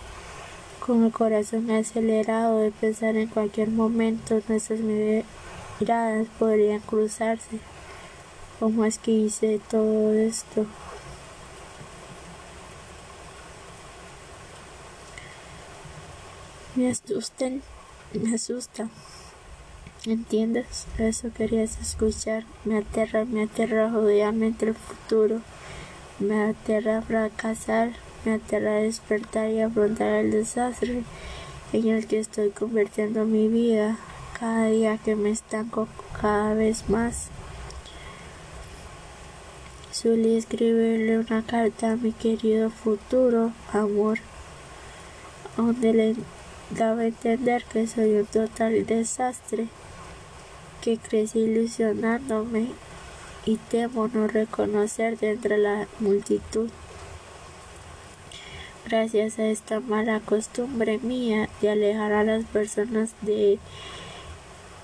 con 0.86 1.04
el 1.04 1.12
corazón 1.12 1.70
acelerado 1.70 2.58
de 2.58 2.72
pensar 2.72 3.16
en 3.16 3.28
cualquier 3.28 3.68
momento 3.70 4.40
nuestras 4.48 4.80
miradas 4.80 6.26
podrían 6.38 6.80
cruzarse. 6.80 7.60
¿Cómo 8.58 8.84
es 8.84 8.98
que 8.98 9.12
hice 9.12 9.60
todo 9.70 10.12
esto? 10.12 10.66
Me 16.74 16.90
asustan, 16.90 17.62
me 18.12 18.34
asusta. 18.34 18.88
¿Entiendes? 20.04 20.86
Eso 20.98 21.32
querías 21.32 21.80
escuchar. 21.80 22.44
Me 22.64 22.78
aterra, 22.78 23.24
me 23.24 23.44
aterra 23.44 23.88
jodidamente 23.90 24.66
el 24.66 24.74
futuro. 24.74 25.42
Me 26.18 26.42
aterra 26.42 27.02
fracasar 27.02 27.92
me 28.24 28.34
aterra 28.34 28.74
despertar 28.74 29.50
y 29.50 29.60
afrontar 29.60 30.08
el 30.08 30.30
desastre 30.30 31.02
en 31.72 31.88
el 31.88 32.06
que 32.06 32.18
estoy 32.18 32.50
convirtiendo 32.50 33.24
mi 33.24 33.48
vida 33.48 33.98
cada 34.38 34.66
día 34.66 34.98
que 34.98 35.16
me 35.16 35.30
estanco 35.30 35.88
cada 36.20 36.54
vez 36.54 36.88
más. 36.88 37.28
Solí 39.90 40.36
escribirle 40.36 41.18
una 41.18 41.42
carta 41.42 41.92
a 41.92 41.96
mi 41.96 42.12
querido 42.12 42.70
futuro 42.70 43.52
amor, 43.72 44.18
donde 45.56 45.92
le 45.92 46.16
daba 46.70 47.02
a 47.02 47.06
entender 47.06 47.64
que 47.64 47.86
soy 47.86 48.16
un 48.16 48.26
total 48.26 48.86
desastre, 48.86 49.68
que 50.80 50.98
crecí 50.98 51.40
ilusionándome 51.40 52.68
y 53.44 53.56
temo 53.56 54.08
no 54.08 54.28
reconocer 54.28 55.18
entre 55.20 55.58
la 55.58 55.86
multitud 56.00 56.70
gracias 58.84 59.38
a 59.38 59.46
esta 59.46 59.80
mala 59.80 60.20
costumbre 60.20 60.98
mía 60.98 61.48
de 61.60 61.70
alejar 61.70 62.12
a 62.12 62.24
las 62.24 62.44
personas 62.44 63.14
de 63.22 63.58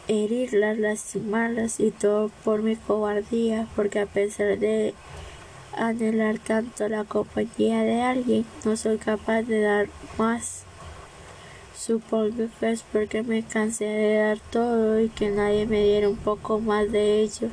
herirlas, 0.09 0.79
lastimarlas 0.79 1.81
y 1.81 1.91
todo 1.91 2.31
por 2.45 2.63
mi 2.63 2.77
cobardía, 2.77 3.67
porque 3.77 4.01
a 4.01 4.07
pesar 4.07 4.59
de 4.59 4.95
anhelar 5.77 6.39
tanto 6.39 6.89
la 6.89 7.05
compañía 7.05 7.83
de 7.83 8.03
alguien, 8.03 8.45
no 8.65 8.77
soy 8.77 8.99
capaz 8.99 9.43
de 9.43 9.61
dar 9.61 9.89
más. 10.17 10.65
Supongo 11.77 12.49
que 12.59 12.71
es 12.73 12.83
porque 12.83 13.23
me 13.23 13.43
cansé 13.43 13.85
de 13.85 14.15
dar 14.17 14.41
todo 14.51 15.01
y 15.01 15.09
que 15.09 15.31
nadie 15.31 15.67
me 15.67 15.83
diera 15.83 16.09
un 16.09 16.17
poco 16.17 16.59
más 16.59 16.91
de 16.91 17.23
ello. 17.23 17.49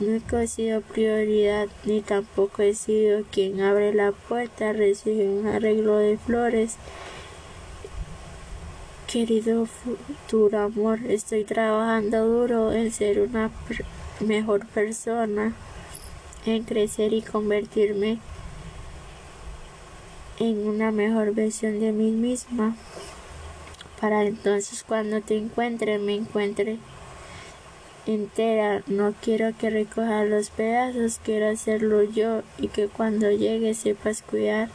Nunca 0.00 0.42
he 0.42 0.46
sido 0.46 0.80
prioridad 0.80 1.68
ni 1.84 2.00
tampoco 2.00 2.62
he 2.62 2.74
sido 2.74 3.24
quien 3.30 3.60
abre 3.60 3.94
la 3.94 4.12
puerta, 4.12 4.72
recibe 4.72 5.28
un 5.28 5.46
arreglo 5.46 5.96
de 5.96 6.18
flores. 6.18 6.76
Querido 9.06 9.66
futuro 9.66 10.60
amor, 10.60 11.00
estoy 11.06 11.44
trabajando 11.44 12.26
duro 12.26 12.72
en 12.72 12.90
ser 12.90 13.20
una 13.20 13.50
mejor 14.20 14.66
persona, 14.66 15.54
en 16.46 16.64
crecer 16.64 17.12
y 17.12 17.22
convertirme 17.22 18.18
en 20.38 20.66
una 20.66 20.90
mejor 20.90 21.34
versión 21.34 21.78
de 21.78 21.92
mí 21.92 22.10
misma 22.10 22.74
para 24.00 24.24
entonces 24.24 24.82
cuando 24.82 25.20
te 25.20 25.36
encuentre 25.36 26.00
me 26.00 26.16
encuentre 26.16 26.78
entera. 28.06 28.82
No 28.86 29.14
quiero 29.20 29.56
que 29.56 29.70
recoja 29.70 30.24
los 30.24 30.50
pedazos, 30.50 31.20
quiero 31.22 31.48
hacerlo 31.48 32.02
yo 32.02 32.42
y 32.58 32.68
que 32.68 32.88
cuando 32.88 33.30
llegue 33.30 33.74
sepas 33.74 34.22
cuidar 34.22 34.68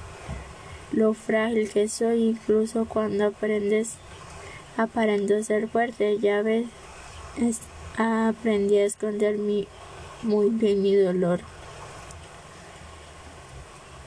lo 0.92 1.14
frágil 1.14 1.70
que 1.70 1.88
soy, 1.88 2.24
incluso 2.24 2.86
cuando 2.86 3.26
aprendes 3.26 3.96
aparento 4.78 5.44
ser 5.44 5.68
fuerte, 5.68 6.20
ya 6.20 6.42
ves, 6.42 6.68
aprendí 7.98 8.78
a 8.78 8.86
esconder 8.86 9.38
mi, 9.38 9.68
muy 10.24 10.50
bien 10.50 10.82
mi 10.82 10.96
dolor. 10.96 11.42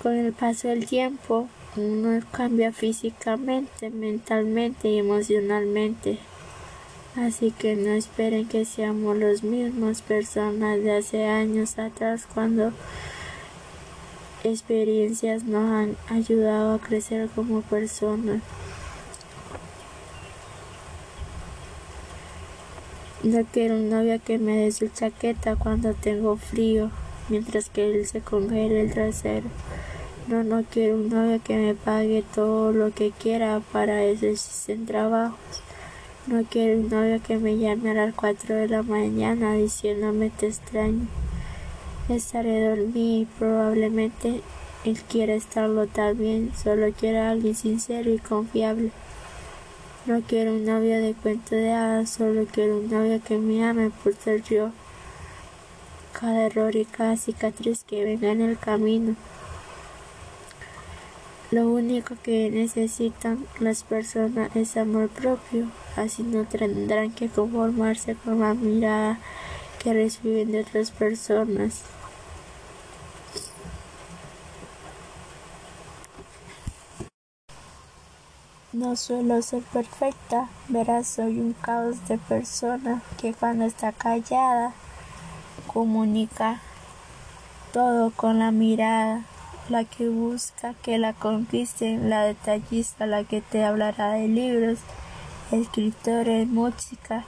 Con 0.02 0.14
el 0.14 0.32
paso 0.32 0.68
del 0.68 0.86
tiempo, 0.86 1.48
uno 1.76 2.20
cambia 2.32 2.72
físicamente, 2.72 3.90
mentalmente 3.90 4.88
y 4.88 4.98
emocionalmente. 4.98 6.18
Así 7.16 7.50
que 7.50 7.74
no 7.74 7.90
esperen 7.90 8.46
que 8.46 8.64
seamos 8.64 9.16
los 9.16 9.42
mismos 9.42 10.00
personas 10.00 10.80
de 10.80 10.96
hace 10.96 11.26
años 11.26 11.76
atrás 11.76 12.26
cuando 12.32 12.72
experiencias 14.44 15.42
nos 15.42 15.70
han 15.72 15.96
ayudado 16.08 16.74
a 16.74 16.78
crecer 16.78 17.28
como 17.34 17.62
personas. 17.62 18.42
No 23.24 23.44
quiero 23.52 23.74
un 23.74 23.90
novio 23.90 24.20
que 24.24 24.38
me 24.38 24.56
dé 24.56 24.72
su 24.72 24.86
chaqueta 24.88 25.56
cuando 25.56 25.94
tengo 25.94 26.36
frío, 26.36 26.90
mientras 27.28 27.68
que 27.68 27.90
él 27.90 28.06
se 28.06 28.20
congela 28.20 28.80
el 28.80 28.92
trasero. 28.92 29.48
No, 30.28 30.44
no 30.44 30.62
quiero 30.62 30.94
un 30.94 31.10
novio 31.10 31.40
que 31.42 31.56
me 31.56 31.74
pague 31.74 32.24
todo 32.34 32.70
lo 32.70 32.92
que 32.92 33.10
quiera, 33.10 33.60
para 33.72 34.04
eso 34.04 34.26
existen 34.26 34.86
trabajos. 34.86 35.62
No 36.26 36.44
quiero 36.44 36.78
un 36.78 36.90
novio 36.90 37.18
que 37.26 37.38
me 37.38 37.56
llame 37.56 37.90
a 37.90 37.94
las 37.94 38.14
4 38.14 38.54
de 38.54 38.68
la 38.68 38.82
mañana 38.82 39.54
diciéndome 39.54 40.28
te 40.28 40.48
extraño. 40.48 41.06
Estaré 42.10 42.68
dormida 42.68 43.22
y 43.22 43.28
probablemente 43.38 44.42
él 44.84 45.00
quiera 45.08 45.34
estarlo 45.34 45.86
también, 45.86 46.52
solo 46.54 46.92
quiero 46.92 47.20
a 47.20 47.30
alguien 47.30 47.54
sincero 47.54 48.12
y 48.12 48.18
confiable. 48.18 48.90
No 50.04 50.20
quiero 50.20 50.52
un 50.52 50.66
novio 50.66 51.00
de 51.00 51.14
cuento 51.14 51.54
de 51.54 51.72
hadas, 51.72 52.10
solo 52.10 52.44
quiero 52.52 52.78
un 52.78 52.90
novio 52.90 53.20
que 53.26 53.38
me 53.38 53.64
ame 53.66 53.90
por 53.90 54.14
ser 54.14 54.42
yo. 54.42 54.72
Cada 56.12 56.46
error 56.46 56.76
y 56.76 56.84
cada 56.84 57.16
cicatriz 57.16 57.82
que 57.84 58.04
venga 58.04 58.30
en 58.30 58.42
el 58.42 58.58
camino. 58.58 59.16
Lo 61.50 61.68
único 61.68 62.14
que 62.22 62.48
necesitan 62.48 63.44
las 63.58 63.82
personas 63.82 64.54
es 64.54 64.76
amor 64.76 65.08
propio, 65.08 65.68
así 65.96 66.22
no 66.22 66.44
tendrán 66.44 67.10
que 67.10 67.28
conformarse 67.28 68.14
con 68.14 68.38
la 68.38 68.54
mirada 68.54 69.18
que 69.82 69.92
reciben 69.92 70.52
de 70.52 70.60
otras 70.60 70.92
personas. 70.92 71.82
No 78.72 78.94
suelo 78.94 79.42
ser 79.42 79.64
perfecta, 79.64 80.48
verás, 80.68 81.08
soy 81.08 81.40
un 81.40 81.54
caos 81.54 82.06
de 82.06 82.18
persona 82.18 83.02
que 83.20 83.34
cuando 83.34 83.64
está 83.64 83.90
callada 83.90 84.72
comunica 85.66 86.60
todo 87.72 88.12
con 88.12 88.38
la 88.38 88.52
mirada 88.52 89.24
la 89.70 89.84
que 89.84 90.08
busca 90.08 90.74
que 90.82 90.98
la 90.98 91.12
conquisten, 91.12 92.10
la 92.10 92.24
detallista, 92.24 93.06
la 93.06 93.22
que 93.22 93.40
te 93.40 93.64
hablará 93.64 94.14
de 94.14 94.26
libros, 94.26 94.80
escritores, 95.52 96.48
música 96.48 97.24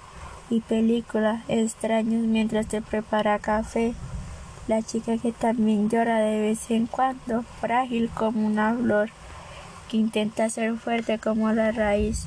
y 0.50 0.60
películas 0.60 1.42
extraños 1.46 2.26
mientras 2.26 2.66
te 2.66 2.82
prepara 2.82 3.38
café, 3.38 3.94
la 4.66 4.82
chica 4.82 5.18
que 5.18 5.30
también 5.30 5.88
llora 5.88 6.18
de 6.18 6.40
vez 6.40 6.70
en 6.70 6.86
cuando, 6.86 7.44
frágil 7.60 8.10
como 8.10 8.44
una 8.46 8.74
flor, 8.74 9.10
que 9.88 9.96
intenta 9.98 10.50
ser 10.50 10.76
fuerte 10.76 11.18
como 11.18 11.52
la 11.52 11.70
raíz. 11.70 12.26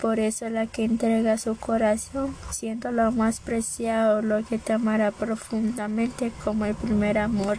Por 0.00 0.20
eso 0.20 0.48
la 0.50 0.66
que 0.66 0.84
entrega 0.84 1.38
su 1.38 1.56
corazón, 1.56 2.36
siendo 2.50 2.92
lo 2.92 3.10
más 3.12 3.40
preciado, 3.40 4.22
lo 4.22 4.44
que 4.44 4.58
te 4.58 4.74
amará 4.74 5.10
profundamente 5.10 6.32
como 6.44 6.66
el 6.66 6.74
primer 6.74 7.18
amor. 7.18 7.58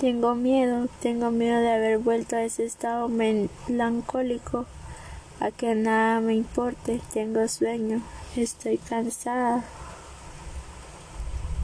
Tengo 0.00 0.34
miedo, 0.34 0.88
tengo 1.02 1.30
miedo 1.30 1.60
de 1.60 1.72
haber 1.72 1.98
vuelto 1.98 2.34
a 2.34 2.42
ese 2.42 2.64
estado 2.64 3.10
melancólico, 3.10 4.64
a 5.40 5.50
que 5.50 5.74
nada 5.74 6.22
me 6.22 6.34
importe, 6.34 7.02
tengo 7.12 7.46
sueño, 7.46 8.00
estoy 8.34 8.78
cansada. 8.78 9.62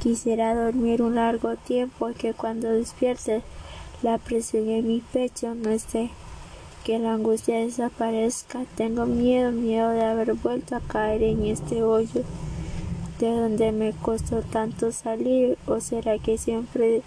Quisiera 0.03 0.55
dormir 0.55 1.01
un 1.01 1.14
largo 1.14 1.57
tiempo, 1.57 2.11
que 2.12 2.35
cuando 2.35 2.68
despierte 2.68 3.40
la 4.03 4.18
presión 4.18 4.68
en 4.68 4.87
mi 4.87 5.01
pecho 5.01 5.55
no 5.55 5.70
esté, 5.70 6.11
que 6.85 6.99
la 6.99 7.14
angustia 7.14 7.57
desaparezca. 7.61 8.66
Tengo 8.77 9.07
miedo, 9.07 9.51
miedo 9.51 9.88
de 9.92 10.05
haber 10.05 10.35
vuelto 10.35 10.77
a 10.77 10.81
caer 10.81 11.22
en 11.22 11.46
este 11.46 11.83
hoyo 11.83 12.22
de 13.18 13.31
donde 13.31 13.72
me 13.72 13.92
costó 13.92 14.42
tanto 14.42 14.92
salir, 14.92 15.57
o 15.66 15.81
será 15.81 16.18
que 16.18 16.37
siempre 16.37 17.03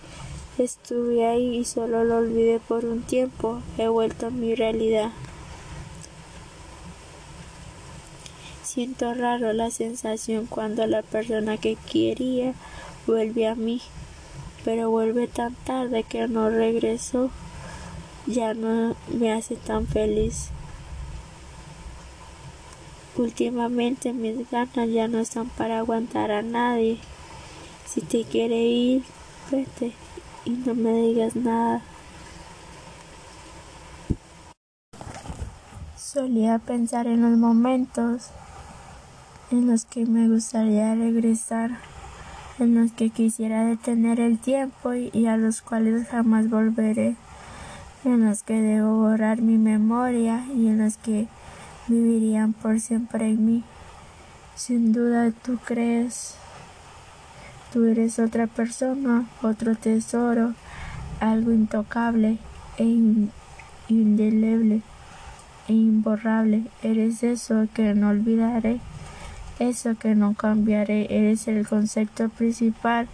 Estuve 0.60 1.26
ahí 1.26 1.60
y 1.60 1.64
solo 1.64 2.04
lo 2.04 2.18
olvidé 2.18 2.60
por 2.60 2.84
un 2.84 3.02
tiempo. 3.02 3.62
He 3.78 3.88
vuelto 3.88 4.28
a 4.28 4.30
mi 4.30 4.56
realidad. 4.56 5.12
Siento 8.62 9.14
raro 9.14 9.54
la 9.54 9.72
sensación 9.72 10.48
cuando 10.48 10.86
la 10.86 11.02
persona 11.02 11.56
que 11.56 11.78
quería 11.78 12.56
vuelve 13.08 13.48
a 13.48 13.56
mí, 13.56 13.82
pero 14.66 14.90
vuelve 14.90 15.30
tan 15.30 15.56
tarde 15.56 16.04
que 16.04 16.28
no 16.28 16.50
regresó. 16.50 17.32
Ya 18.28 18.54
no 18.54 18.98
me 19.08 19.32
hace 19.32 19.56
tan 19.56 19.88
feliz. 19.88 20.50
Últimamente 23.16 24.12
mis 24.12 24.52
ganas 24.52 24.90
ya 24.90 25.08
no 25.08 25.20
están 25.20 25.48
para 25.48 25.80
aguantar 25.80 26.32
a 26.32 26.42
nadie. 26.42 26.98
Si 27.88 28.02
te 28.02 28.26
quiere 28.26 28.62
ir, 28.62 29.04
vete 29.50 29.94
y 30.46 30.52
no 30.52 30.76
me 30.76 30.94
digas 30.94 31.36
nada. 31.36 31.82
Solía 35.98 36.58
pensar 36.58 37.08
en 37.08 37.22
los 37.22 37.38
momentos 37.38 38.32
en 39.52 39.68
los 39.68 39.86
que 39.86 40.06
me 40.06 40.28
gustaría 40.28 40.94
regresar, 40.96 41.72
en 42.60 42.76
los 42.76 42.92
que 42.92 43.10
quisiera 43.10 43.66
detener 43.66 44.20
el 44.20 44.38
tiempo 44.38 44.94
y, 44.94 45.26
a 45.26 45.38
los 45.38 45.62
cuales 45.62 46.08
jamás 46.08 46.50
volveré, 46.50 47.16
en 48.06 48.26
los 48.26 48.44
que 48.44 48.62
debo 48.62 48.98
borrar 48.98 49.42
mi 49.42 49.58
memoria 49.58 50.46
y 50.56 50.68
en 50.68 50.80
los 50.80 50.98
que 50.98 51.28
vivirían 51.88 52.54
por 52.54 52.80
siempre 52.80 53.30
en 53.30 53.46
mí. 53.46 53.64
Sin 54.56 54.94
duda 54.94 55.32
tú 55.44 55.58
crees 55.64 56.36
Tú 57.72 57.86
eres 57.86 58.18
otra 58.18 58.48
persona, 58.48 59.26
otro 59.44 59.76
tesoro, 59.76 60.56
algo 61.20 61.52
intocable 61.52 62.40
e 62.78 62.84
indeleble 63.90 64.82
e 65.68 65.74
imborrable. 65.74 66.64
Eres 66.82 67.22
eso 67.22 67.68
que 67.76 67.94
no 67.94 68.10
olvidaré, 68.10 68.80
eso 69.60 69.96
que 70.00 70.16
no 70.16 70.34
cambiaré. 70.34 71.16
Eres 71.16 71.48
el 71.48 71.68
concepto 71.68 72.30
principal 72.30 73.08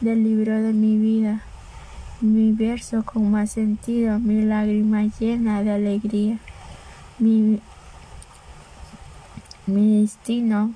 del 0.00 0.24
libro 0.24 0.54
de 0.62 0.72
mi 0.72 0.96
vida, 0.96 1.42
mi 2.22 2.52
verso 2.52 3.04
con 3.04 3.30
más 3.30 3.50
sentido, 3.52 4.18
mi 4.18 4.42
lágrima 4.42 5.04
llena 5.20 5.62
de 5.62 5.70
alegría, 5.70 6.38
mi, 7.18 7.60
mi 9.66 10.00
destino 10.00 10.72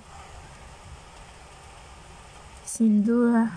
sin 2.77 3.07
duda, 3.07 3.53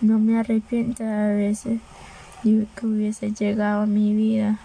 no 0.00 0.18
me 0.18 0.40
arrepiento 0.40 1.04
de 1.04 1.34
veces 1.36 1.80
que 2.42 2.86
hubiese 2.86 3.30
llegado 3.30 3.82
a 3.82 3.86
mi 3.86 4.14
vida. 4.14 4.58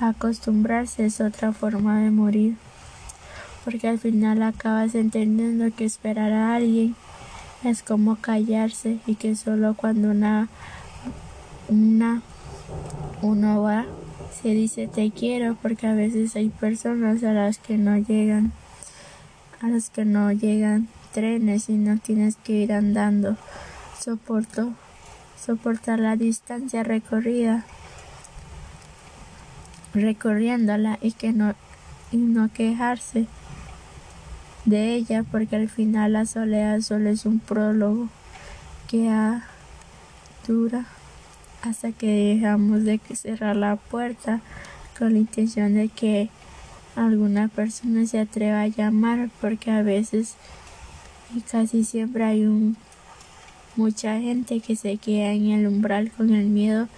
Acostumbrarse 0.00 1.06
es 1.06 1.20
otra 1.20 1.52
forma 1.52 2.00
de 2.00 2.10
morir, 2.10 2.56
porque 3.64 3.86
al 3.86 4.00
final 4.00 4.42
acabas 4.42 4.96
entendiendo 4.96 5.72
que 5.76 5.84
esperar 5.84 6.32
a 6.32 6.56
alguien 6.56 6.96
es 7.62 7.84
como 7.84 8.16
callarse 8.16 8.98
y 9.06 9.14
que 9.14 9.36
solo 9.36 9.74
cuando 9.74 10.10
una, 10.10 10.48
una 11.68 12.22
uno 13.20 13.62
va 13.62 13.86
se 14.42 14.48
dice 14.48 14.88
te 14.88 15.12
quiero 15.12 15.56
porque 15.62 15.86
a 15.86 15.94
veces 15.94 16.34
hay 16.34 16.48
personas 16.48 17.22
a 17.22 17.32
las 17.32 17.58
que 17.58 17.78
no 17.78 17.96
llegan 17.98 18.52
a 19.62 19.68
los 19.68 19.90
que 19.90 20.04
no 20.04 20.32
llegan 20.32 20.88
trenes 21.12 21.68
y 21.68 21.74
no 21.74 21.98
tienes 21.98 22.36
que 22.36 22.52
ir 22.52 22.72
andando. 22.72 23.36
Soporto, 23.98 24.72
soportar 25.40 26.00
la 26.00 26.16
distancia 26.16 26.82
recorrida, 26.82 27.64
recorriéndola 29.94 30.98
y 31.00 31.12
que 31.12 31.32
no, 31.32 31.54
y 32.10 32.16
no 32.16 32.52
quejarse 32.52 33.26
de 34.64 34.94
ella 34.94 35.24
porque 35.30 35.56
al 35.56 35.68
final 35.68 36.14
la 36.14 36.26
soledad 36.26 36.80
solo 36.80 37.10
es 37.10 37.24
un 37.24 37.38
prólogo 37.38 38.08
que 38.88 39.08
dura 40.46 40.86
hasta 41.62 41.92
que 41.92 42.34
dejamos 42.34 42.84
de 42.84 43.00
cerrar 43.14 43.56
la 43.56 43.76
puerta 43.76 44.40
con 44.98 45.12
la 45.12 45.20
intención 45.20 45.74
de 45.74 45.88
que 45.88 46.30
alguna 46.96 47.48
persona 47.48 48.06
se 48.06 48.18
atreva 48.20 48.62
a 48.62 48.68
llamar 48.68 49.30
porque 49.40 49.70
a 49.70 49.82
veces 49.82 50.36
y 51.34 51.40
casi 51.40 51.84
siempre 51.84 52.24
hay 52.24 52.44
un, 52.44 52.76
mucha 53.76 54.18
gente 54.20 54.60
que 54.60 54.76
se 54.76 54.98
queda 54.98 55.32
en 55.32 55.50
el 55.50 55.66
umbral 55.66 56.10
con 56.10 56.34
el 56.34 56.46
miedo 56.46 56.88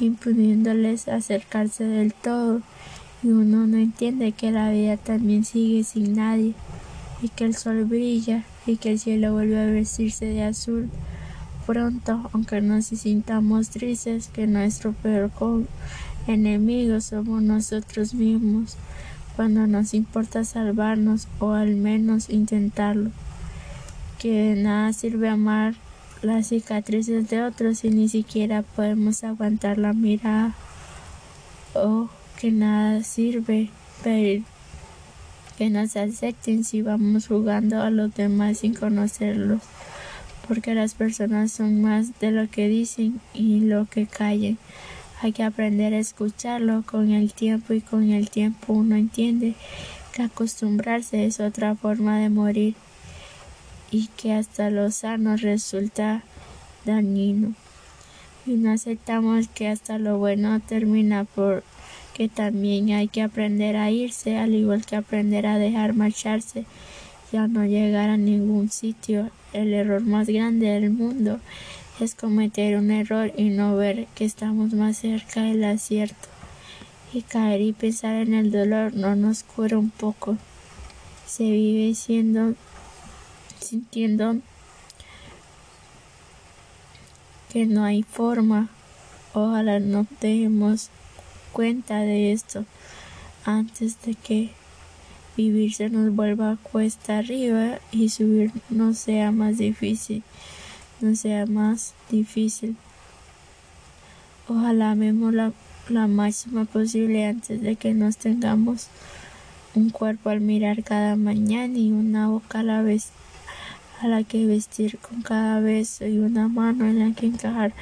impidiéndoles 0.00 1.08
acercarse 1.08 1.84
del 1.84 2.12
todo. 2.12 2.62
Y 3.22 3.28
uno 3.28 3.66
no 3.66 3.76
entiende 3.76 4.32
que 4.32 4.50
la 4.50 4.70
vida 4.70 4.96
también 4.96 5.44
sigue 5.44 5.84
sin 5.84 6.14
nadie 6.14 6.54
y 7.22 7.28
que 7.28 7.44
el 7.44 7.54
sol 7.54 7.84
brilla 7.84 8.44
y 8.66 8.76
que 8.76 8.92
el 8.92 8.98
cielo 8.98 9.32
vuelve 9.32 9.60
a 9.60 9.66
vestirse 9.66 10.26
de 10.26 10.42
azul 10.42 10.90
pronto, 11.66 12.28
aunque 12.32 12.60
nos 12.60 12.86
sintamos 12.86 13.68
tristes, 13.68 14.28
que 14.28 14.46
nuestro 14.46 14.92
peor 14.92 15.30
enemigo 16.26 17.00
somos 17.00 17.42
nosotros 17.42 18.14
mismos, 18.14 18.76
cuando 19.36 19.66
nos 19.66 19.94
importa 19.94 20.44
salvarnos 20.44 21.28
o 21.38 21.52
al 21.52 21.76
menos 21.76 22.30
intentarlo. 22.30 23.10
Que 24.18 24.54
de 24.54 24.62
nada 24.62 24.92
sirve 24.92 25.28
amar 25.28 25.74
las 26.22 26.48
cicatrices 26.48 27.28
de 27.30 27.42
otros 27.42 27.78
si 27.78 27.90
ni 27.90 28.08
siquiera 28.08 28.62
podemos 28.62 29.24
aguantar 29.24 29.78
la 29.78 29.92
mirada. 29.92 30.54
O 31.74 32.08
que 32.38 32.50
nada 32.50 33.02
sirve 33.02 33.70
pedir 34.02 34.44
que 35.56 35.70
nos 35.70 35.96
acepten 35.96 36.64
si 36.64 36.82
vamos 36.82 37.28
jugando 37.28 37.82
a 37.82 37.90
los 37.90 38.14
demás 38.14 38.58
sin 38.58 38.74
conocerlos 38.74 39.60
porque 40.50 40.74
las 40.74 40.94
personas 40.94 41.52
son 41.52 41.80
más 41.80 42.18
de 42.18 42.32
lo 42.32 42.50
que 42.50 42.66
dicen 42.66 43.20
y 43.32 43.60
lo 43.60 43.86
que 43.86 44.08
callen. 44.08 44.58
Hay 45.22 45.32
que 45.32 45.42
aprender 45.42 45.92
a 45.92 45.98
escucharlo 45.98 46.82
con 46.86 47.10
el 47.10 47.32
tiempo 47.34 47.74
y 47.74 47.80
con 47.80 48.10
el 48.10 48.30
tiempo 48.30 48.72
uno 48.72 48.96
entiende 48.96 49.54
que 50.12 50.22
acostumbrarse 50.22 51.26
es 51.26 51.40
otra 51.40 51.74
forma 51.74 52.18
de 52.18 52.30
morir 52.30 52.74
y 53.90 54.06
que 54.16 54.32
hasta 54.32 54.70
lo 54.70 54.90
sano 54.90 55.36
resulta 55.36 56.22
dañino. 56.86 57.54
Y 58.46 58.52
no 58.52 58.72
aceptamos 58.72 59.48
que 59.48 59.68
hasta 59.68 59.98
lo 59.98 60.16
bueno 60.16 60.58
termina 60.60 61.24
por 61.24 61.64
que 62.14 62.28
también 62.28 62.90
hay 62.90 63.08
que 63.08 63.22
aprender 63.22 63.76
a 63.76 63.90
irse, 63.90 64.38
al 64.38 64.54
igual 64.54 64.84
que 64.84 64.96
aprender 64.96 65.46
a 65.46 65.58
dejar 65.58 65.92
marcharse 65.92 66.64
ya 67.32 67.46
no 67.46 67.64
llegar 67.64 68.10
a 68.10 68.16
ningún 68.16 68.70
sitio. 68.70 69.30
El 69.52 69.74
error 69.74 70.02
más 70.02 70.28
grande 70.28 70.66
del 70.66 70.90
mundo 70.90 71.40
es 72.04 72.14
cometer 72.14 72.76
un 72.76 72.90
error 72.90 73.32
y 73.36 73.50
no 73.50 73.76
ver 73.76 74.06
que 74.14 74.24
estamos 74.24 74.72
más 74.72 74.98
cerca 74.98 75.42
del 75.42 75.64
acierto. 75.64 76.28
Y 77.12 77.22
caer 77.22 77.60
y 77.60 77.72
pensar 77.72 78.14
en 78.16 78.34
el 78.34 78.50
dolor 78.50 78.94
no 78.94 79.16
nos 79.16 79.42
cura 79.42 79.78
un 79.78 79.90
poco. 79.90 80.36
Se 81.26 81.44
vive 81.44 81.94
siendo, 81.94 82.54
sintiendo 83.60 84.36
que 87.52 87.66
no 87.66 87.84
hay 87.84 88.02
forma. 88.02 88.68
Ojalá 89.32 89.80
no 89.80 90.06
demos 90.20 90.90
cuenta 91.52 91.98
de 91.98 92.32
esto 92.32 92.64
antes 93.44 94.00
de 94.02 94.14
que 94.14 94.50
vivir 95.36 95.74
se 95.74 95.88
nos 95.88 96.14
vuelva 96.14 96.58
cuesta 96.62 97.18
arriba 97.18 97.78
y 97.90 98.08
subir 98.08 98.52
no 98.68 98.94
sea 98.94 99.32
más 99.32 99.58
difícil, 99.58 100.22
no 101.00 101.14
sea 101.16 101.46
más 101.46 101.94
difícil. 102.10 102.76
Ojalá 104.48 104.94
vemos 104.94 105.32
la, 105.32 105.52
la 105.88 106.06
máxima 106.06 106.64
posible 106.64 107.26
antes 107.26 107.60
de 107.62 107.76
que 107.76 107.94
nos 107.94 108.16
tengamos 108.16 108.88
un 109.74 109.90
cuerpo 109.90 110.30
al 110.30 110.40
mirar 110.40 110.82
cada 110.82 111.16
mañana 111.16 111.78
y 111.78 111.92
una 111.92 112.28
boca 112.28 112.60
a 112.60 112.64
la 112.64 112.82
vez 112.82 113.10
a 114.00 114.08
la 114.08 114.24
que 114.24 114.46
vestir 114.46 114.98
con 114.98 115.22
cada 115.22 115.60
beso 115.60 116.06
y 116.06 116.18
una 116.18 116.48
mano 116.48 116.86
en 116.86 116.98
la 116.98 117.14
que 117.14 117.26
encajar 117.26 117.72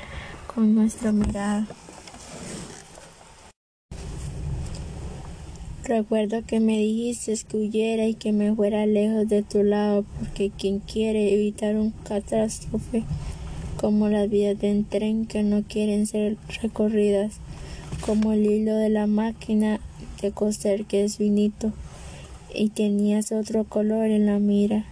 con 0.47 0.75
nuestra 0.75 1.13
mirada. 1.13 1.67
Recuerdo 5.88 6.44
que 6.46 6.61
me 6.61 6.77
dijiste 6.77 7.35
que 7.48 7.57
huyera 7.57 8.07
y 8.07 8.12
que 8.12 8.31
me 8.31 8.55
fuera 8.55 8.85
lejos 8.85 9.27
de 9.27 9.42
tu 9.42 9.62
lado, 9.62 10.05
porque 10.18 10.51
quien 10.51 10.81
quiere 10.81 11.33
evitar 11.33 11.77
un 11.77 11.92
catástrofe 11.92 13.05
como 13.81 14.09
las 14.09 14.29
vías 14.29 14.59
de 14.59 14.85
tren 14.87 15.24
que 15.24 15.42
no 15.42 15.62
quieren 15.62 16.07
ser 16.07 16.37
recorridas, 16.61 17.37
como 18.05 18.35
el 18.35 18.44
hilo 18.44 18.77
de 18.77 18.90
la 18.90 19.07
máquina 19.07 19.81
de 20.20 20.31
coser 20.31 20.85
que 20.85 21.05
es 21.05 21.16
finito, 21.16 21.72
y 22.55 22.68
tenías 22.68 23.33
otro 23.33 23.64
color 23.64 24.11
en 24.11 24.27
la 24.27 24.38
mira. 24.38 24.85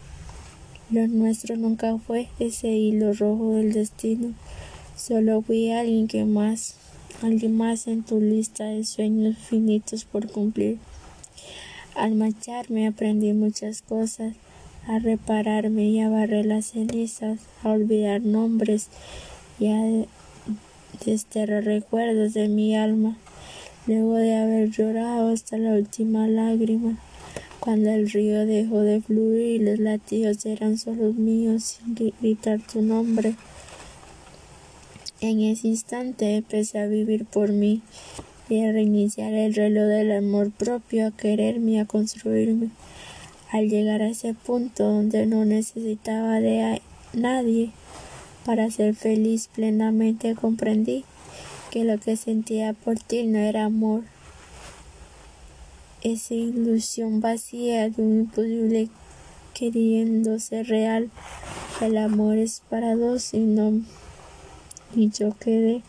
Lo 0.89 1.07
nuestro 1.09 1.59
nunca 1.59 1.99
fue 1.99 2.29
ese 2.39 2.69
hilo 2.71 3.13
rojo 3.13 3.53
del 3.53 3.75
destino, 3.75 4.33
solo 4.97 5.43
fui 5.43 5.71
alguien 5.73 6.09
que 6.09 6.25
más 6.25 6.77
alguien 7.23 7.57
más 7.57 7.87
en 7.87 8.03
tu 8.03 8.21
lista 8.21 8.65
de 8.65 8.85
sueños 8.85 9.37
finitos 9.39 10.05
por 10.05 10.31
cumplir. 10.31 10.79
Al 11.95 12.15
marcharme 12.15 12.87
aprendí 12.87 13.33
muchas 13.33 13.83
cosas, 13.83 14.35
a 14.87 14.99
repararme 14.99 15.89
y 15.89 16.01
a 16.01 16.09
barrer 16.09 16.47
las 16.47 16.67
cenizas, 16.67 17.41
a 17.63 17.71
olvidar 17.71 18.21
nombres 18.21 18.89
y 19.59 19.69
a 19.69 20.07
desterrar 21.05 21.65
recuerdos 21.65 22.35
de 22.35 22.49
mi 22.49 22.77
alma, 22.77 23.17
luego 23.87 24.15
de 24.15 24.37
haber 24.37 24.71
llorado 24.71 25.33
hasta 25.33 25.59
la 25.59 25.73
última 25.73 26.29
lágrima. 26.29 26.99
Cuando 27.61 27.91
el 27.91 28.09
río 28.11 28.47
dejó 28.47 28.81
de 28.81 29.01
fluir 29.01 29.61
y 29.61 29.65
los 29.65 29.79
latidos 29.79 30.47
eran 30.47 30.79
solo 30.79 31.13
míos 31.13 31.65
sin 31.65 31.95
gritar 32.21 32.61
tu 32.61 32.83
nombre. 32.83 33.35
En 35.23 35.41
ese 35.41 35.69
instante 35.69 36.37
empecé 36.37 36.79
a 36.79 36.87
vivir 36.87 37.25
por 37.25 37.51
mí 37.51 37.81
y 38.51 38.63
a 38.63 38.73
reiniciar 38.73 39.33
el 39.33 39.55
reloj 39.55 39.85
del 39.85 40.13
amor 40.13 40.51
propio, 40.51 41.07
a 41.07 41.11
quererme, 41.11 41.81
a 41.81 41.87
construirme. 41.87 42.69
Al 43.51 43.71
llegar 43.71 44.03
a 44.03 44.09
ese 44.09 44.35
punto 44.35 44.85
donde 44.85 45.25
no 45.25 45.47
necesitaba 45.47 46.41
de 46.41 46.83
nadie 47.15 47.71
para 48.45 48.71
ser 48.71 48.95
feliz 48.95 49.49
plenamente, 49.49 50.35
comprendí 50.35 51.05
que 51.71 51.85
lo 51.85 51.99
que 51.99 52.17
sentía 52.17 52.75
por 52.75 52.99
ti 52.99 53.25
no 53.25 53.39
era 53.39 53.65
amor. 53.65 54.03
Esa 56.03 56.35
ilusión 56.35 57.21
vacía 57.21 57.89
de 57.89 58.03
un 58.03 58.21
imposible 58.21 58.91
queriendo 59.55 60.39
ser 60.39 60.67
real. 60.67 61.11
El 61.81 61.97
amor 61.97 62.37
es 62.37 62.63
para 62.69 62.95
dos 62.95 63.33
y 63.33 63.39
no 63.39 63.81
y 64.95 65.11
yo 65.11 65.35
quedé 65.39 65.83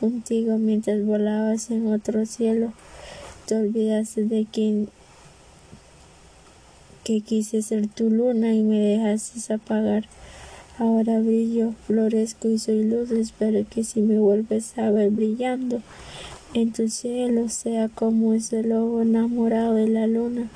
contigo 0.00 0.58
mientras 0.58 1.04
volabas 1.04 1.70
en 1.70 1.92
otro 1.92 2.26
cielo. 2.26 2.72
Te 3.46 3.56
olvidaste 3.56 4.24
de 4.24 4.46
quien 4.50 4.88
que 7.04 7.20
quise 7.20 7.62
ser 7.62 7.88
tu 7.88 8.10
luna 8.10 8.54
y 8.54 8.62
me 8.62 8.78
dejaste 8.78 9.52
apagar. 9.52 10.04
Ahora 10.78 11.20
brillo, 11.20 11.74
florezco 11.86 12.48
y 12.48 12.58
soy 12.58 12.84
luz. 12.84 13.10
Espero 13.10 13.66
que 13.68 13.84
si 13.84 14.00
me 14.00 14.18
vuelves 14.18 14.76
a 14.78 14.90
ver 14.90 15.10
brillando 15.10 15.82
en 16.54 16.72
tu 16.72 16.88
cielo, 16.88 17.48
sea 17.48 17.88
como 17.88 18.34
ese 18.34 18.62
lobo 18.62 19.02
enamorado 19.02 19.74
de 19.74 19.88
la 19.88 20.06
luna, 20.06 20.48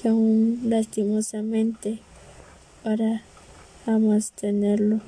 que 0.00 0.08
aún 0.08 0.60
lastimosamente 0.64 1.98
para 2.82 3.22
amas 3.86 4.32
tenerlo. 4.32 5.00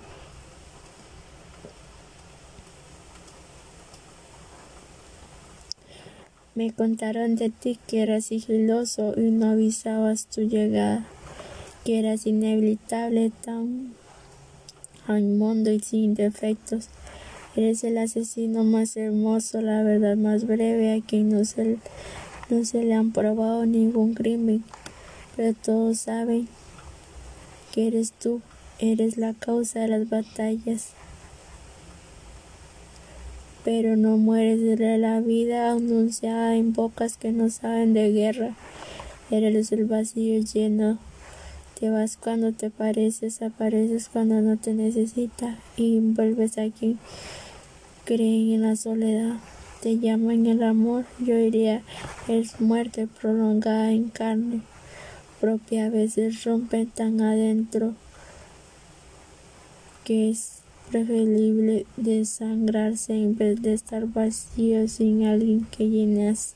Me 6.55 6.71
contaron 6.71 7.37
de 7.37 7.49
ti 7.49 7.79
que 7.87 8.03
eras 8.03 8.27
sigiloso 8.27 9.15
y 9.17 9.31
no 9.31 9.53
avisabas 9.53 10.27
tu 10.27 10.43
llegada, 10.43 11.07
que 11.83 11.99
eras 11.99 12.27
inevitable, 12.27 13.33
tan 13.43 13.95
inmundo 15.09 15.71
y 15.71 15.81
sin 15.81 16.15
defectos. 16.15 16.91
Eres 17.57 17.85
el 17.85 17.97
asesino 17.97 18.65
más 18.65 18.99
hermoso, 18.99 19.63
la 19.63 19.83
verdad 19.83 20.19
más 20.19 20.47
breve, 20.47 20.93
a 20.93 21.01
quien 21.01 21.31
no 21.31 21.43
se, 21.47 21.79
no 22.51 22.65
se 22.67 22.85
le 22.85 22.93
han 22.93 23.13
probado 23.13 23.65
ningún 23.65 24.13
crimen, 24.13 24.63
pero 25.35 25.55
todos 25.55 26.01
saben 26.01 26.49
que 27.73 27.87
eres 27.87 28.13
tú, 28.13 28.43
eres 28.79 29.17
la 29.17 29.33
causa 29.33 29.81
de 29.81 29.89
las 29.89 30.11
batallas. 30.11 30.91
Pero 33.65 33.97
no 33.97 34.17
mueres 34.17 34.61
de 34.61 34.99
la 34.99 35.21
vida 35.21 35.71
anunciada 35.71 36.57
en 36.57 36.73
bocas 36.73 37.17
que 37.17 37.33
no 37.33 37.49
saben 37.51 37.95
de 37.95 38.11
guerra. 38.13 38.55
Eres 39.31 39.73
el 39.73 39.85
vacío 39.85 40.41
lleno. 40.43 40.99
Te 41.79 41.91
vas 41.91 42.17
cuando 42.17 42.53
te 42.53 42.71
pareces, 42.71 43.43
apareces 43.43 44.09
cuando 44.09 44.41
no 44.41 44.57
te 44.57 44.75
necesita 44.75 45.59
y 45.77 45.99
vuelves 46.01 46.59
a 46.59 46.71
quien 46.71 46.99
creen 48.05 48.53
en 48.53 48.63
la 48.63 48.77
soledad 48.77 49.37
te 49.83 49.99
llaman 49.99 50.47
el 50.47 50.63
amor, 50.63 51.07
yo 51.19 51.37
diría 51.37 51.83
es 52.29 52.61
muerte 52.61 53.09
prolongada 53.09 53.91
en 53.91 54.11
carne 54.11 54.63
propia, 55.41 55.87
a 55.87 55.91
veces 55.91 56.45
rompen 56.45 56.87
tan 56.87 57.21
adentro 57.21 57.95
que 60.05 60.31
es 60.31 60.62
preferible 60.93 61.87
desangrarse 61.97 63.15
en 63.15 63.35
vez 63.35 63.63
de 63.63 63.73
estar 63.73 64.07
vacío 64.07 64.87
sin 64.89 65.25
alguien 65.25 65.67
que 65.71 65.89
llenas, 65.89 66.53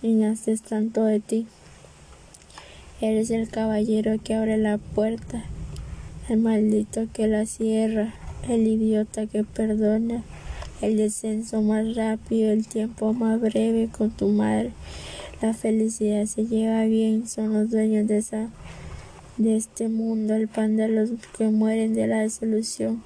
llenaste 0.00 0.56
tanto 0.58 1.02
de 1.04 1.18
ti. 1.18 1.48
Eres 3.00 3.30
el 3.30 3.48
caballero 3.48 4.12
que 4.22 4.34
abre 4.34 4.58
la 4.58 4.78
puerta, 4.78 5.42
el 6.28 6.38
maldito 6.38 7.08
que 7.12 7.26
la 7.26 7.46
cierra, 7.46 8.14
el 8.48 8.64
idiota 8.64 9.26
que 9.26 9.42
perdona, 9.42 10.22
el 10.80 10.96
descenso 10.96 11.60
más 11.60 11.96
rápido, 11.96 12.52
el 12.52 12.68
tiempo 12.68 13.12
más 13.12 13.40
breve 13.40 13.88
con 13.88 14.12
tu 14.12 14.28
madre. 14.28 14.70
La 15.42 15.52
felicidad 15.52 16.26
se 16.26 16.46
lleva 16.46 16.84
bien, 16.84 17.26
son 17.26 17.52
los 17.52 17.70
dueños 17.70 18.06
de 18.06 18.18
esa 18.18 18.50
de 19.36 19.56
este 19.56 19.88
mundo, 19.88 20.34
el 20.34 20.46
pan 20.46 20.76
de 20.76 20.86
los 20.86 21.10
que 21.36 21.48
mueren 21.48 21.94
de 21.94 22.06
la 22.06 22.20
desolución. 22.20 23.02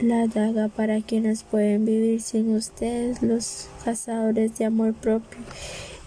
La 0.00 0.26
daga 0.28 0.68
para 0.68 1.02
quienes 1.02 1.42
pueden 1.42 1.84
vivir 1.84 2.22
sin 2.22 2.54
ustedes, 2.56 3.20
los 3.20 3.68
cazadores 3.84 4.56
de 4.56 4.64
amor 4.64 4.94
propio. 4.94 5.38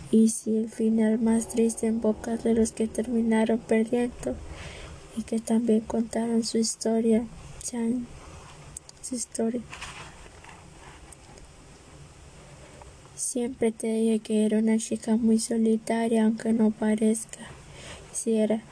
Y 0.09 0.29
si 0.29 0.57
el 0.57 0.69
final 0.69 1.19
más 1.19 1.49
triste 1.49 1.85
en 1.85 2.01
bocas 2.01 2.43
de 2.43 2.55
los 2.55 2.71
que 2.71 2.87
terminaron 2.87 3.59
perdiendo 3.59 4.35
y 5.15 5.21
que 5.21 5.39
también 5.39 5.81
contaron 5.81 6.43
su 6.43 6.57
historia, 6.57 7.23
su 9.03 9.13
historia. 9.13 9.61
Siempre 13.15 13.71
te 13.71 13.93
dije 13.93 14.17
que 14.17 14.45
era 14.45 14.57
una 14.57 14.79
chica 14.79 15.17
muy 15.17 15.37
solitaria, 15.37 16.25
aunque 16.25 16.51
no 16.51 16.71
parezca. 16.71 17.47
Si 18.11 18.37
era 18.37 18.63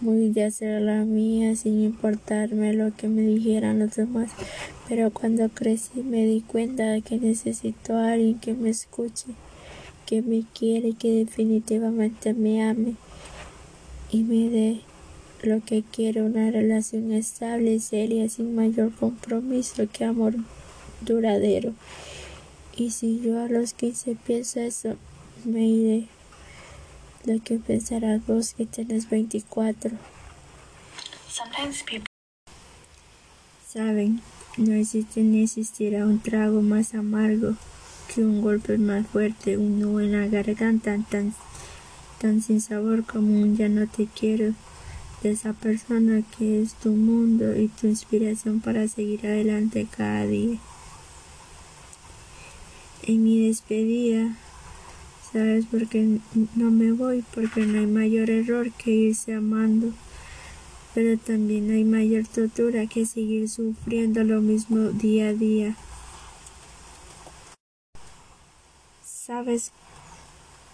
muy 0.00 0.30
de 0.30 0.44
hacer 0.44 0.80
la 0.82 1.04
mía 1.04 1.54
sin 1.56 1.82
importarme 1.82 2.72
lo 2.72 2.94
que 2.96 3.08
me 3.08 3.22
dijeran 3.22 3.78
los 3.78 3.96
demás. 3.96 4.30
Pero 4.88 5.10
cuando 5.10 5.48
crecí 5.48 6.02
me 6.02 6.24
di 6.24 6.40
cuenta 6.40 6.84
de 6.90 7.02
que 7.02 7.18
necesito 7.18 7.94
a 7.94 8.12
alguien 8.12 8.38
que 8.38 8.54
me 8.54 8.70
escuche, 8.70 9.26
que 10.06 10.22
me 10.22 10.44
quiere 10.58 10.88
y 10.88 10.94
que 10.94 11.12
definitivamente 11.12 12.34
me 12.34 12.62
ame 12.62 12.94
y 14.10 14.22
me 14.22 14.48
dé 14.48 14.80
lo 15.42 15.60
que 15.64 15.82
quiero, 15.82 16.26
una 16.26 16.50
relación 16.50 17.12
estable 17.12 17.78
seria 17.80 18.28
sin 18.28 18.54
mayor 18.54 18.92
compromiso 18.94 19.84
que 19.90 20.04
amor 20.04 20.34
duradero. 21.00 21.72
Y 22.76 22.90
si 22.90 23.20
yo 23.20 23.38
a 23.40 23.48
los 23.48 23.72
15 23.74 24.16
pienso 24.26 24.60
eso, 24.60 24.96
me 25.44 25.66
iré. 25.66 26.19
Lo 27.24 27.42
que 27.42 27.58
pensarás 27.58 28.26
vos 28.26 28.54
que 28.54 28.66
tienes 28.66 29.10
24. 29.10 29.90
Saben, 33.68 34.20
no 34.56 34.72
existe 34.74 35.22
ni 35.22 35.42
existirá 35.42 36.06
un 36.06 36.20
trago 36.20 36.62
más 36.62 36.94
amargo 36.94 37.54
que 38.12 38.22
un 38.22 38.40
golpe 38.40 38.78
más 38.78 39.06
fuerte, 39.06 39.56
un 39.56 39.80
nudo 39.80 40.00
en 40.00 40.12
la 40.12 40.26
garganta 40.26 40.96
tan, 41.10 41.34
tan 42.20 42.42
sin 42.42 42.60
sabor 42.60 43.04
como 43.04 43.40
un 43.40 43.56
ya 43.56 43.68
no 43.68 43.86
te 43.86 44.06
quiero 44.06 44.54
de 45.22 45.30
esa 45.30 45.52
persona 45.52 46.22
que 46.36 46.62
es 46.62 46.74
tu 46.74 46.90
mundo 46.90 47.54
y 47.54 47.68
tu 47.68 47.86
inspiración 47.86 48.60
para 48.60 48.88
seguir 48.88 49.26
adelante 49.26 49.86
cada 49.90 50.26
día 50.26 50.58
en 53.02 53.24
mi 53.24 53.46
despedida. 53.46 54.36
¿Sabes 55.32 55.66
por 55.66 55.86
qué 55.86 56.18
no 56.56 56.70
me 56.72 56.90
voy? 56.90 57.24
Porque 57.34 57.64
no 57.64 57.78
hay 57.78 57.86
mayor 57.86 58.30
error 58.30 58.72
que 58.72 58.90
irse 58.90 59.32
amando. 59.34 59.92
Pero 60.92 61.16
también 61.18 61.70
hay 61.70 61.84
mayor 61.84 62.26
tortura 62.26 62.86
que 62.86 63.06
seguir 63.06 63.48
sufriendo 63.48 64.24
lo 64.24 64.40
mismo 64.40 64.90
día 64.90 65.28
a 65.28 65.32
día. 65.32 65.76
¿Sabes 69.04 69.70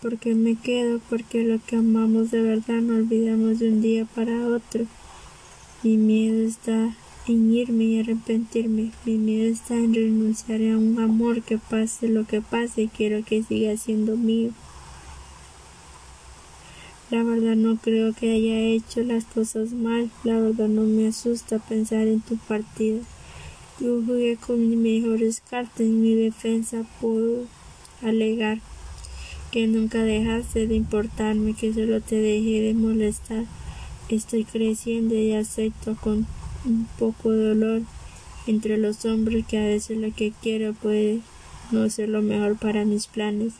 por 0.00 0.16
qué 0.16 0.34
me 0.34 0.54
quedo? 0.54 1.00
Porque 1.10 1.44
lo 1.44 1.58
que 1.62 1.76
amamos 1.76 2.30
de 2.30 2.40
verdad 2.40 2.80
no 2.80 2.94
olvidamos 2.94 3.58
de 3.58 3.68
un 3.68 3.82
día 3.82 4.06
para 4.06 4.46
otro. 4.46 4.86
Mi 5.82 5.98
miedo 5.98 6.48
está 6.48 6.96
en 7.28 7.52
irme 7.52 7.84
y 7.84 8.00
arrepentirme. 8.00 8.92
Mi 9.04 9.16
miedo 9.16 9.52
está 9.52 9.74
en 9.74 9.94
renunciar 9.94 10.60
a 10.60 10.78
un 10.78 10.98
amor 11.00 11.42
que 11.42 11.58
pase 11.58 12.08
lo 12.08 12.26
que 12.26 12.40
pase, 12.40 12.88
quiero 12.94 13.24
que 13.24 13.42
siga 13.42 13.76
siendo 13.76 14.16
mío. 14.16 14.52
La 17.10 17.22
verdad 17.22 17.54
no 17.54 17.76
creo 17.76 18.12
que 18.12 18.32
haya 18.32 18.58
hecho 18.58 19.02
las 19.02 19.24
cosas 19.24 19.72
mal, 19.72 20.10
la 20.24 20.40
verdad 20.40 20.68
no 20.68 20.82
me 20.82 21.08
asusta 21.08 21.58
pensar 21.58 22.06
en 22.08 22.20
tu 22.20 22.36
partida. 22.36 23.00
Yo 23.78 24.02
jugué 24.04 24.36
con 24.36 24.68
mis 24.68 24.78
mejores 24.78 25.40
cartas 25.48 25.80
en 25.80 26.02
mi 26.02 26.14
defensa, 26.14 26.84
puedo 27.00 27.44
alegar 28.02 28.58
que 29.52 29.66
nunca 29.66 30.02
dejaste 30.02 30.66
de 30.66 30.74
importarme, 30.74 31.54
que 31.54 31.72
solo 31.72 32.00
te 32.00 32.16
dejé 32.16 32.60
de 32.62 32.74
molestar. 32.74 33.44
Estoy 34.08 34.44
creciendo 34.44 35.14
y 35.14 35.32
acepto 35.32 35.96
con 35.96 36.26
un 36.66 36.86
poco 36.98 37.30
de 37.30 37.48
dolor 37.48 37.82
entre 38.46 38.76
los 38.76 39.04
hombres 39.04 39.46
que 39.46 39.58
a 39.58 39.64
veces 39.64 39.98
lo 39.98 40.14
que 40.14 40.32
quiero 40.42 40.72
puede 40.74 41.20
no 41.70 41.88
ser 41.90 42.08
lo 42.08 42.22
mejor 42.22 42.56
para 42.56 42.84
mis 42.84 43.06
planes. 43.06 43.54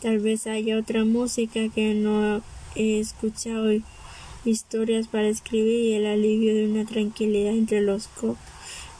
Tal 0.00 0.18
vez 0.18 0.46
haya 0.46 0.78
otra 0.78 1.04
música 1.04 1.68
que 1.68 1.94
no 1.94 2.42
he 2.74 2.98
escuchado, 2.98 3.70
historias 4.44 5.06
para 5.06 5.28
escribir 5.28 5.80
y 5.80 5.92
el 5.94 6.06
alivio 6.06 6.54
de 6.54 6.66
una 6.66 6.84
tranquilidad 6.84 7.52
entre 7.52 7.80
los 7.80 8.08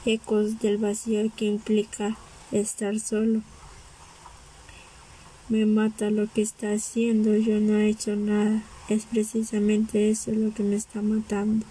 ecos 0.05 0.59
del 0.59 0.77
vacío 0.77 1.29
que 1.35 1.45
implica 1.45 2.15
estar 2.51 2.99
solo. 2.99 3.41
Me 5.49 5.65
mata 5.65 6.09
lo 6.09 6.31
que 6.31 6.41
está 6.41 6.71
haciendo, 6.71 7.35
yo 7.35 7.59
no 7.59 7.77
he 7.77 7.89
hecho 7.89 8.15
nada, 8.15 8.63
es 8.87 9.05
precisamente 9.05 10.09
eso 10.09 10.31
lo 10.31 10.53
que 10.53 10.63
me 10.63 10.77
está 10.77 11.01
matando. 11.01 11.65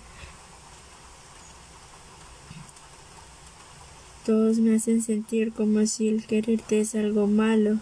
Todos 4.25 4.59
me 4.59 4.77
hacen 4.77 5.03
sentir 5.03 5.53
como 5.53 5.85
si 5.87 6.09
el 6.09 6.25
quererte 6.25 6.81
es 6.81 6.95
algo 6.95 7.27
malo. 7.27 7.79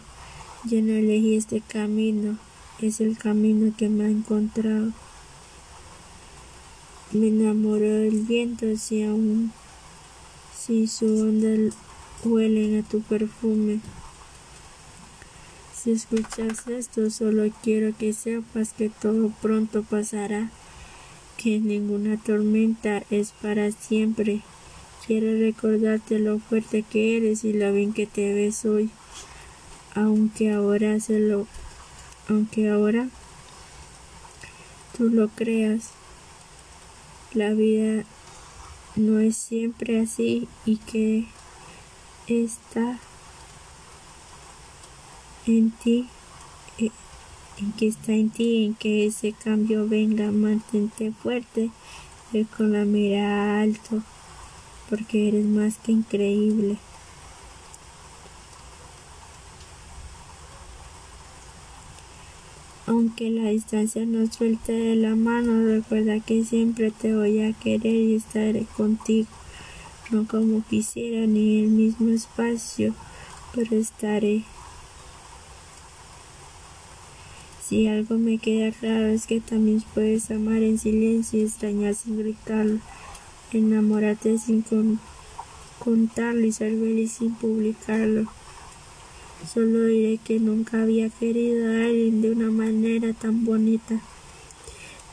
Yo 0.65 0.81
no 0.81 0.93
elegí 0.93 1.37
este 1.37 1.61
camino, 1.61 2.39
es 2.81 3.01
el 3.01 3.19
camino 3.19 3.75
que 3.77 3.89
me 3.91 4.05
ha 4.05 4.09
encontrado. 4.09 4.93
Me 7.13 7.29
enamoró 7.29 7.91
del 7.91 8.21
viento 8.21 8.67
si 8.77 9.03
aún 9.03 9.53
si 10.57 10.87
su 10.87 11.07
onda 11.07 11.75
huele 12.25 12.79
a 12.79 12.83
tu 12.83 13.03
perfume. 13.03 13.81
Si 15.75 15.93
escuchas 15.93 16.69
esto, 16.69 17.11
solo 17.11 17.51
quiero 17.63 17.97
que 17.97 18.13
sepas 18.13 18.73
que 18.73 18.91
todo 18.91 19.31
pronto 19.43 19.83
pasará, 19.83 20.51
que 21.37 21.59
ninguna 21.59 22.17
tormenta 22.17 23.03
es 23.11 23.33
para 23.33 23.73
siempre. 23.73 24.43
Quiero 25.07 25.39
recordarte 25.39 26.19
lo 26.19 26.39
fuerte 26.39 26.83
que 26.83 27.17
eres 27.17 27.45
y 27.45 27.53
lo 27.53 27.73
bien 27.73 27.93
que 27.93 28.07
te 28.07 28.35
ves 28.35 28.65
hoy. 28.65 28.91
Aunque 29.95 30.53
ahora 30.53 31.01
se 31.01 31.19
lo 31.19 31.47
aunque 32.29 32.71
ahora 32.71 33.09
tú 34.97 35.09
lo 35.09 35.29
creas, 35.29 35.91
la 37.33 37.51
vida 37.51 38.05
no 38.95 39.19
es 39.19 39.37
siempre 39.37 40.01
así 40.01 40.47
y 40.65 40.77
que 40.77 41.27
está 42.29 43.01
en 45.47 45.73
ti, 45.73 46.09
eh, 46.79 46.91
en 47.59 47.73
que 47.73 47.89
está 47.89 48.13
en 48.13 48.31
ti, 48.31 48.65
en 48.67 48.75
que 48.75 49.07
ese 49.07 49.33
cambio 49.33 49.89
venga, 49.89 50.31
mantente 50.31 51.11
fuerte, 51.11 51.71
ve 52.33 52.47
con 52.57 52.73
la 52.73 52.85
mira 52.85 53.61
alto 53.61 54.03
porque 54.91 55.29
eres 55.29 55.47
más 55.47 55.79
que 55.79 55.93
increíble. 55.93 56.77
Aunque 62.87 63.31
la 63.31 63.51
distancia 63.51 64.05
nos 64.05 64.35
suelte 64.35 64.73
de 64.73 64.97
la 64.97 65.15
mano, 65.15 65.65
recuerda 65.65 66.19
que 66.19 66.45
siempre 66.45 66.91
te 66.91 67.15
voy 67.15 67.41
a 67.41 67.53
querer 67.53 67.95
y 67.95 68.17
estaré 68.17 68.67
contigo. 68.77 69.29
No 70.11 70.27
como 70.27 70.65
quisiera 70.69 71.25
ni 71.29 71.61
en 71.61 71.65
el 71.67 71.71
mismo 71.71 72.09
espacio, 72.09 72.93
pero 73.55 73.77
estaré. 73.77 74.43
Si 77.65 77.87
algo 77.87 78.19
me 78.19 78.39
queda 78.39 78.73
claro 78.73 79.07
es 79.07 79.29
que 79.29 79.39
también 79.39 79.85
puedes 79.95 80.29
amar 80.33 80.57
en 80.65 80.77
silencio 80.77 81.39
y 81.39 81.45
extrañar 81.45 81.95
sin 81.95 82.19
gritarlo, 82.19 82.81
enamorarte 83.59 84.39
sin 84.39 84.65
contarlo 85.79 86.47
y 86.47 86.53
ser 86.53 86.73
feliz 86.79 87.13
sin 87.13 87.35
publicarlo. 87.35 88.27
Solo 89.53 89.87
diré 89.87 90.19
que 90.19 90.39
nunca 90.39 90.83
había 90.83 91.09
querido 91.09 91.67
a 91.67 91.87
alguien 91.87 92.21
de 92.21 92.31
una 92.31 92.51
manera 92.51 93.15
tan 93.15 93.45
bonita, 93.45 94.01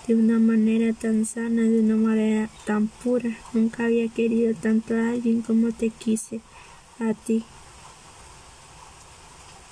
de 0.07 0.15
una 0.15 0.37
manera 0.37 0.93
tan 0.93 1.25
sana, 1.25 1.61
de 1.61 1.79
una 1.79 1.95
manera 1.95 2.49
tan 2.65 2.87
pura. 2.87 3.37
Nunca 3.53 3.85
había 3.85 4.09
querido 4.09 4.53
tanto 4.53 4.95
a 4.95 5.11
alguien 5.11 5.41
como 5.41 5.71
te 5.71 5.89
quise 5.89 6.41
a 6.99 7.13
ti. 7.13 7.43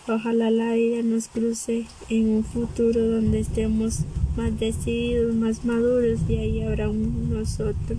Ojalá 0.07 0.51
la 0.51 0.73
vida 0.73 1.01
nos 1.01 1.27
cruce 1.27 1.87
en 2.09 2.29
un 2.29 2.43
futuro 2.43 3.05
donde 3.07 3.39
estemos 3.39 4.01
más 4.37 4.57
decididos, 4.59 5.33
más 5.35 5.65
maduros 5.65 6.19
y 6.29 6.37
ahí 6.37 6.61
habrá 6.61 6.89
un 6.89 7.33
nosotros. 7.33 7.97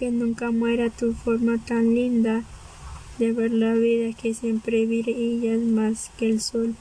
Que 0.00 0.10
nunca 0.10 0.50
muera 0.50 0.88
tu 0.88 1.12
forma 1.12 1.58
tan 1.58 1.94
linda 1.94 2.42
de 3.18 3.32
ver 3.34 3.52
la 3.52 3.74
vida 3.74 4.14
que 4.14 4.32
siempre 4.32 4.86
brillas 4.86 5.60
más 5.60 6.10
que 6.16 6.30
el 6.30 6.40
sol, 6.40 6.74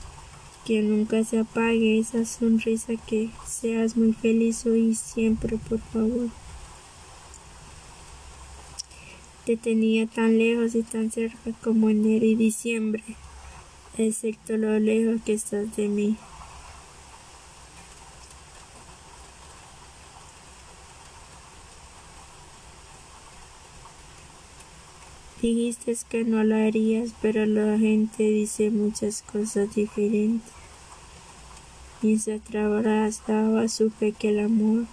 que 0.65 0.81
nunca 0.81 1.25
se 1.25 1.39
apague 1.39 1.99
esa 1.99 2.23
sonrisa, 2.23 2.93
que 2.95 3.29
seas 3.45 3.97
muy 3.97 4.13
feliz 4.13 4.65
hoy 4.65 4.91
y 4.91 4.95
siempre, 4.95 5.57
por 5.57 5.79
favor. 5.79 6.29
Te 9.45 9.57
tenía 9.57 10.07
tan 10.07 10.37
lejos 10.37 10.73
y 10.75 10.83
tan 10.83 11.11
cerca 11.11 11.51
como 11.61 11.89
enero 11.89 12.25
y 12.25 12.35
diciembre, 12.35 13.03
excepto 13.97 14.55
lo 14.55 14.79
lejos 14.79 15.21
que 15.25 15.33
estás 15.33 15.75
de 15.75 15.89
mí. 15.89 16.15
Dijiste 25.41 25.95
que 26.09 26.25
no 26.25 26.43
lo 26.43 26.55
harías, 26.55 27.11
pero 27.21 27.45
la 27.45 27.77
gente 27.77 28.23
dice 28.23 28.71
muchas 28.71 29.21
cosas 29.21 29.73
diferentes. 29.73 30.51
Mientras 32.01 32.41
trabajaba 32.41 33.67
supe 33.67 34.11
que 34.11 34.29
el 34.29 34.39
amor 34.39 34.85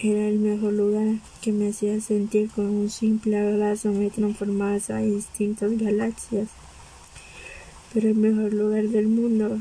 era 0.00 0.28
el 0.28 0.38
mejor 0.38 0.74
lugar 0.74 1.16
que 1.40 1.50
me 1.50 1.70
hacía 1.70 2.00
sentir 2.00 2.50
con 2.50 2.66
un 2.66 2.90
simple 2.90 3.36
abrazo 3.36 3.90
me 3.90 4.10
transformaba 4.10 4.78
a 4.90 4.98
distintas 4.98 5.76
galaxias. 5.78 6.48
Pero 7.92 8.10
el 8.10 8.14
mejor 8.14 8.52
lugar 8.52 8.84
del 8.84 9.08
mundo 9.08 9.58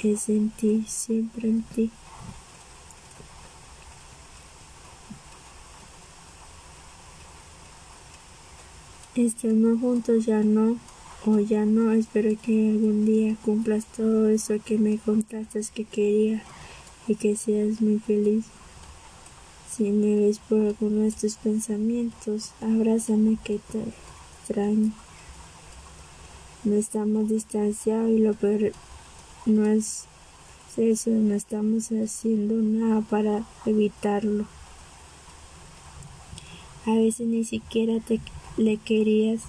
es 0.00 0.28
en 0.28 0.50
ti, 0.50 0.84
siempre 0.86 1.48
en 1.48 1.62
ti. 1.62 1.90
Estemos 9.20 9.78
juntos 9.78 10.24
ya 10.24 10.42
no, 10.42 10.78
o 11.26 11.38
ya 11.40 11.66
no, 11.66 11.92
espero 11.92 12.30
que 12.40 12.70
algún 12.70 13.04
día 13.04 13.36
cumplas 13.44 13.84
todo 13.84 14.30
eso 14.30 14.54
que 14.64 14.78
me 14.78 14.96
contaste 14.96 15.60
que 15.74 15.84
quería 15.84 16.42
y 17.06 17.16
que 17.16 17.36
seas 17.36 17.82
muy 17.82 17.98
feliz. 17.98 18.46
Si 19.70 19.90
me 19.90 20.16
ves 20.16 20.38
por 20.38 20.60
alguno 20.60 21.02
de 21.02 21.12
tus 21.12 21.36
pensamientos, 21.36 22.52
abrázame 22.62 23.36
que 23.44 23.60
te 23.70 23.84
extraño. 24.40 24.90
No 26.64 26.76
estamos 26.76 27.28
distanciados 27.28 28.10
y 28.10 28.20
lo 28.20 28.32
peor 28.32 28.72
no 29.44 29.66
es 29.66 30.04
eso, 30.78 31.10
no 31.10 31.34
estamos 31.34 31.90
haciendo 31.90 32.54
nada 32.54 33.02
para 33.02 33.44
evitarlo. 33.66 34.46
A 36.86 36.92
veces 36.94 37.26
ni 37.26 37.44
siquiera 37.44 38.00
te 38.00 38.18
le 38.60 38.76
querías. 38.76 39.40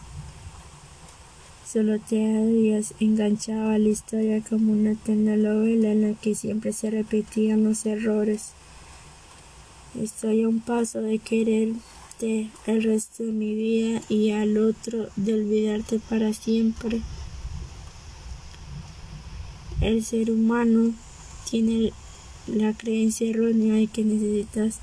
Solo 1.71 1.99
te 1.99 2.37
habías 2.37 2.93
enganchado 2.99 3.71
a 3.71 3.77
la 3.77 3.89
historia 3.89 4.41
como 4.41 4.73
una 4.73 4.95
telenovela 4.95 5.91
en 5.91 6.01
la 6.01 6.13
que 6.19 6.33
siempre 6.33 6.73
se 6.73 6.89
repetían 6.89 7.63
los 7.63 7.85
errores. 7.85 8.51
Estoy 10.01 10.43
a 10.43 10.49
un 10.49 10.61
paso 10.61 11.01
de 11.01 11.19
quererte 11.19 12.49
el 12.65 12.83
resto 12.83 13.23
de 13.23 13.31
mi 13.31 13.53
vida 13.53 14.01
y 14.09 14.31
al 14.31 14.57
otro 14.57 15.07
de 15.17 15.33
olvidarte 15.33 15.99
para 15.99 16.33
siempre. 16.33 17.01
El 19.81 20.03
ser 20.05 20.31
humano 20.31 20.93
tiene 21.49 21.91
la 22.47 22.73
creencia 22.73 23.29
errónea 23.29 23.75
de 23.75 23.87
que 23.87 24.03
necesitas 24.03 24.79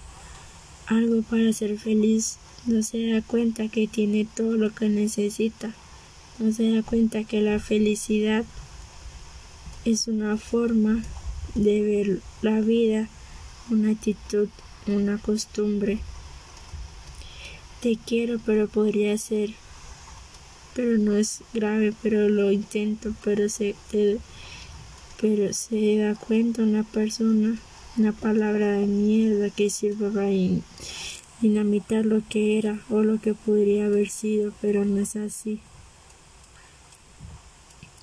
algo 0.86 1.22
para 1.22 1.52
ser 1.52 1.78
feliz 1.78 2.38
no 2.66 2.82
se 2.82 3.12
da 3.12 3.22
cuenta 3.22 3.68
que 3.68 3.88
tiene 3.88 4.26
todo 4.26 4.52
lo 4.52 4.74
que 4.74 4.88
necesita. 4.88 5.74
No 6.38 6.52
se 6.52 6.70
da 6.70 6.82
cuenta 6.82 7.24
que 7.24 7.40
la 7.40 7.58
felicidad 7.58 8.44
es 9.84 10.06
una 10.08 10.36
forma 10.36 11.02
de 11.54 11.82
ver 11.82 12.20
la 12.42 12.60
vida, 12.60 13.08
una 13.70 13.90
actitud, 13.90 14.48
una 14.86 15.18
costumbre. 15.18 15.98
Te 17.80 17.96
quiero, 17.96 18.38
pero 18.44 18.68
podría 18.68 19.16
ser, 19.18 19.50
pero 20.74 20.98
no 20.98 21.16
es 21.16 21.40
grave, 21.54 21.94
pero 22.02 22.28
lo 22.28 22.52
intento, 22.52 23.14
pero 23.24 23.48
se, 23.48 23.74
pero 25.20 25.52
se 25.52 25.96
da 25.96 26.14
cuenta 26.14 26.62
una 26.62 26.82
persona, 26.82 27.58
una 27.96 28.12
palabra 28.12 28.72
de 28.72 28.86
mierda 28.86 29.50
que 29.50 29.70
sirve 29.70 30.10
para 30.10 30.30
dinamitar 31.40 32.04
lo 32.04 32.22
que 32.28 32.58
era 32.58 32.80
o 32.90 33.02
lo 33.02 33.20
que 33.20 33.34
podría 33.34 33.86
haber 33.86 34.08
sido, 34.08 34.52
pero 34.60 34.84
no 34.84 35.00
es 35.00 35.16
así. 35.16 35.60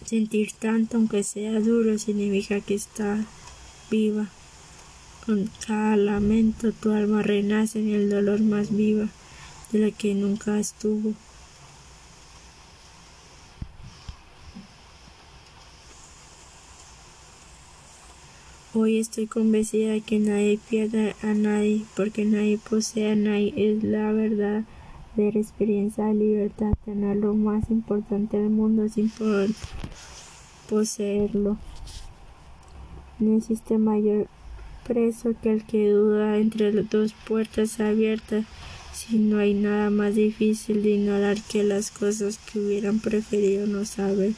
Sentir 0.06 0.52
tanto, 0.54 0.98
aunque 0.98 1.24
sea 1.24 1.60
duro, 1.60 1.98
significa 1.98 2.62
que 2.62 2.76
está 2.76 3.26
viva. 3.90 4.28
Con 5.26 5.50
cada 5.66 5.98
lamento 5.98 6.72
tu 6.72 6.92
alma 6.92 7.24
renace 7.24 7.80
en 7.80 7.90
el 7.90 8.10
dolor 8.10 8.42
más 8.42 8.76
viva 8.76 9.08
de 9.72 9.80
la 9.80 9.92
que 9.92 10.14
nunca 10.14 10.60
estuvo. 10.60 11.14
Hoy 18.78 19.00
estoy 19.00 19.26
convencida 19.26 19.94
de 19.94 20.02
que 20.02 20.20
nadie 20.20 20.60
pierde 20.70 21.16
a 21.24 21.28
nadie, 21.28 21.86
porque 21.96 22.26
nadie 22.26 22.58
posee 22.58 23.10
a 23.10 23.16
nadie. 23.16 23.54
Es 23.56 23.82
la 23.86 24.12
verdad 24.12 24.66
de 25.16 25.32
la 25.32 25.40
experiencia 25.40 26.08
de 26.08 26.16
libertad, 26.16 26.74
tener 26.84 27.16
lo 27.16 27.34
más 27.34 27.72
importante 27.72 28.36
del 28.36 28.50
mundo 28.50 28.90
sin 28.90 29.10
poder 29.10 29.52
poseerlo. 30.70 31.58
No 33.18 33.38
existe 33.38 33.78
mayor 33.78 34.28
preso 34.86 35.34
que 35.42 35.54
el 35.54 35.64
que 35.64 35.92
duda 35.92 36.38
entre 36.38 36.74
las 36.74 36.90
dos 36.90 37.14
puertas 37.14 37.80
abiertas, 37.80 38.44
si 38.94 39.20
no 39.20 39.38
hay 39.38 39.54
nada 39.54 39.90
más 39.90 40.16
difícil 40.16 40.84
de 40.84 40.90
ignorar 40.90 41.38
que 41.50 41.64
las 41.64 41.92
cosas 41.92 42.40
que 42.40 42.60
hubieran 42.60 43.00
preferido 43.00 43.68
no 43.68 43.86
saber. 43.86 44.34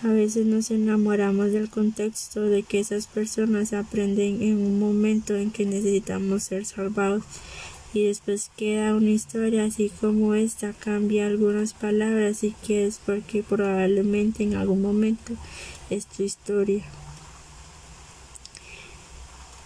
A 0.00 0.08
veces 0.08 0.46
nos 0.46 0.70
enamoramos 0.70 1.50
del 1.50 1.68
contexto 1.68 2.42
de 2.42 2.62
que 2.62 2.78
esas 2.78 3.08
personas 3.08 3.72
aprenden 3.72 4.42
en 4.42 4.58
un 4.58 4.78
momento 4.78 5.34
en 5.34 5.50
que 5.50 5.66
necesitamos 5.66 6.44
ser 6.44 6.64
salvados 6.66 7.24
y 7.92 8.04
después 8.04 8.52
queda 8.56 8.94
una 8.94 9.10
historia 9.10 9.64
así 9.64 9.90
como 10.00 10.34
esta 10.34 10.72
cambia 10.72 11.26
algunas 11.26 11.72
palabras 11.72 12.44
y 12.44 12.54
que 12.64 12.86
es 12.86 13.00
porque 13.04 13.42
probablemente 13.42 14.44
en 14.44 14.54
algún 14.54 14.82
momento 14.82 15.34
es 15.90 16.06
tu 16.06 16.22
historia. 16.22 16.84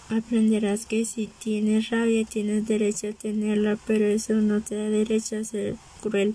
Aprenderás 0.09 0.87
que 0.87 1.05
si 1.05 1.27
tienes 1.27 1.91
rabia 1.91 2.25
tienes 2.25 2.65
derecho 2.65 3.09
a 3.09 3.13
tenerla, 3.13 3.77
pero 3.85 4.05
eso 4.05 4.33
no 4.33 4.61
te 4.61 4.75
da 4.77 4.89
derecho 4.89 5.37
a 5.37 5.43
ser 5.43 5.75
cruel 6.01 6.33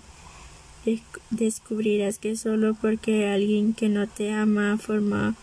descubrirás 1.30 2.18
que 2.18 2.36
solo 2.36 2.74
porque 2.74 3.28
alguien 3.28 3.74
que 3.74 3.88
no 3.88 4.06
te 4.06 4.32
ama 4.32 4.78
forma 4.78 5.34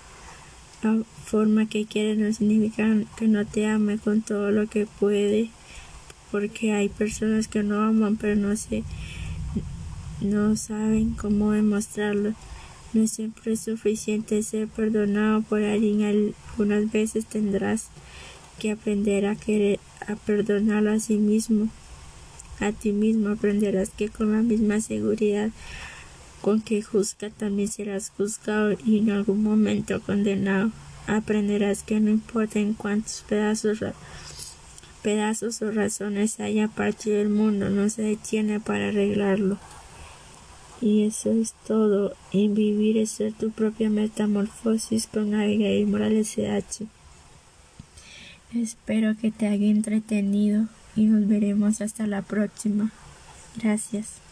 la 0.82 1.02
forma 1.26 1.68
que 1.68 1.86
quiere 1.86 2.16
no 2.16 2.32
significa 2.34 2.88
que 3.18 3.28
no 3.28 3.46
te 3.46 3.68
ame 3.68 3.98
con 3.98 4.22
todo 4.22 4.52
lo 4.52 4.68
que 4.68 4.86
puede 4.86 5.50
porque 6.32 6.74
hay 6.74 6.90
personas 6.90 7.48
que 7.48 7.64
no 7.64 7.82
aman 7.82 8.18
pero 8.18 8.36
no 8.36 8.56
sé 8.56 8.84
no 10.22 10.56
saben 10.56 11.12
cómo 11.12 11.52
demostrarlo 11.52 12.34
No 12.94 13.08
siempre 13.08 13.52
es 13.52 13.60
suficiente 13.60 14.42
ser 14.42 14.70
perdonado 14.70 15.42
por 15.42 15.62
alguien. 15.62 16.34
Algunas 16.54 16.90
veces 16.90 17.26
tendrás 17.26 17.90
que 18.58 18.72
aprender 18.72 19.26
a 19.26 19.36
querer, 19.36 19.82
a 20.08 20.16
perdonarlo 20.16 20.94
a 20.94 21.00
sí 21.00 21.18
mismo. 21.18 21.68
A 22.60 22.72
ti 22.72 22.91
mismo 22.91 23.30
aprenderás 23.30 23.89
que 23.89 24.10
con 24.10 24.32
la 24.32 24.41
misma 24.41 24.80
seguridad 24.80 25.51
con 26.45 26.62
que 26.62 26.84
juzga 26.84 27.32
también 27.32 27.68
serás 27.68 28.12
juzgado 28.16 28.78
y 28.86 28.99
en 28.99 29.10
algún 29.10 29.41
momento 29.41 29.99
condenado. 30.01 30.70
Aprenderás 31.08 31.82
que 31.82 31.99
no 31.99 32.12
importa 32.12 32.60
en 32.60 32.76
cuántos 32.76 33.26
pedazos, 33.28 33.80
pedazos 35.01 35.64
o 35.64 35.72
razones 35.72 36.39
haya 36.39 36.68
partido 36.68 37.20
el 37.20 37.30
mundo, 37.30 37.72
no 37.72 37.89
se 37.89 38.03
detiene 38.03 38.60
para 38.60 38.89
arreglarlo. 38.89 39.58
Y 40.82 41.06
eso 41.06 41.32
es 41.32 41.56
todo. 41.66 42.14
En 42.32 42.53
vivir 42.53 42.97
es 42.97 43.10
ser 43.10 43.34
tu 43.34 43.49
propia 43.49 43.89
metamorfosis 43.89 45.08
con 45.08 45.34
Abigail 45.34 45.88
Morales 45.88 46.36
CH. 46.36 46.86
Espero 48.53 49.18
que 49.18 49.32
te 49.32 49.47
haya 49.47 49.66
entretenido 49.66 50.68
y 50.96 51.06
nos 51.06 51.28
veremos 51.28 51.82
hasta 51.82 52.08
la 52.08 52.22
próxima. 52.22 52.91
Gracias. 53.58 54.24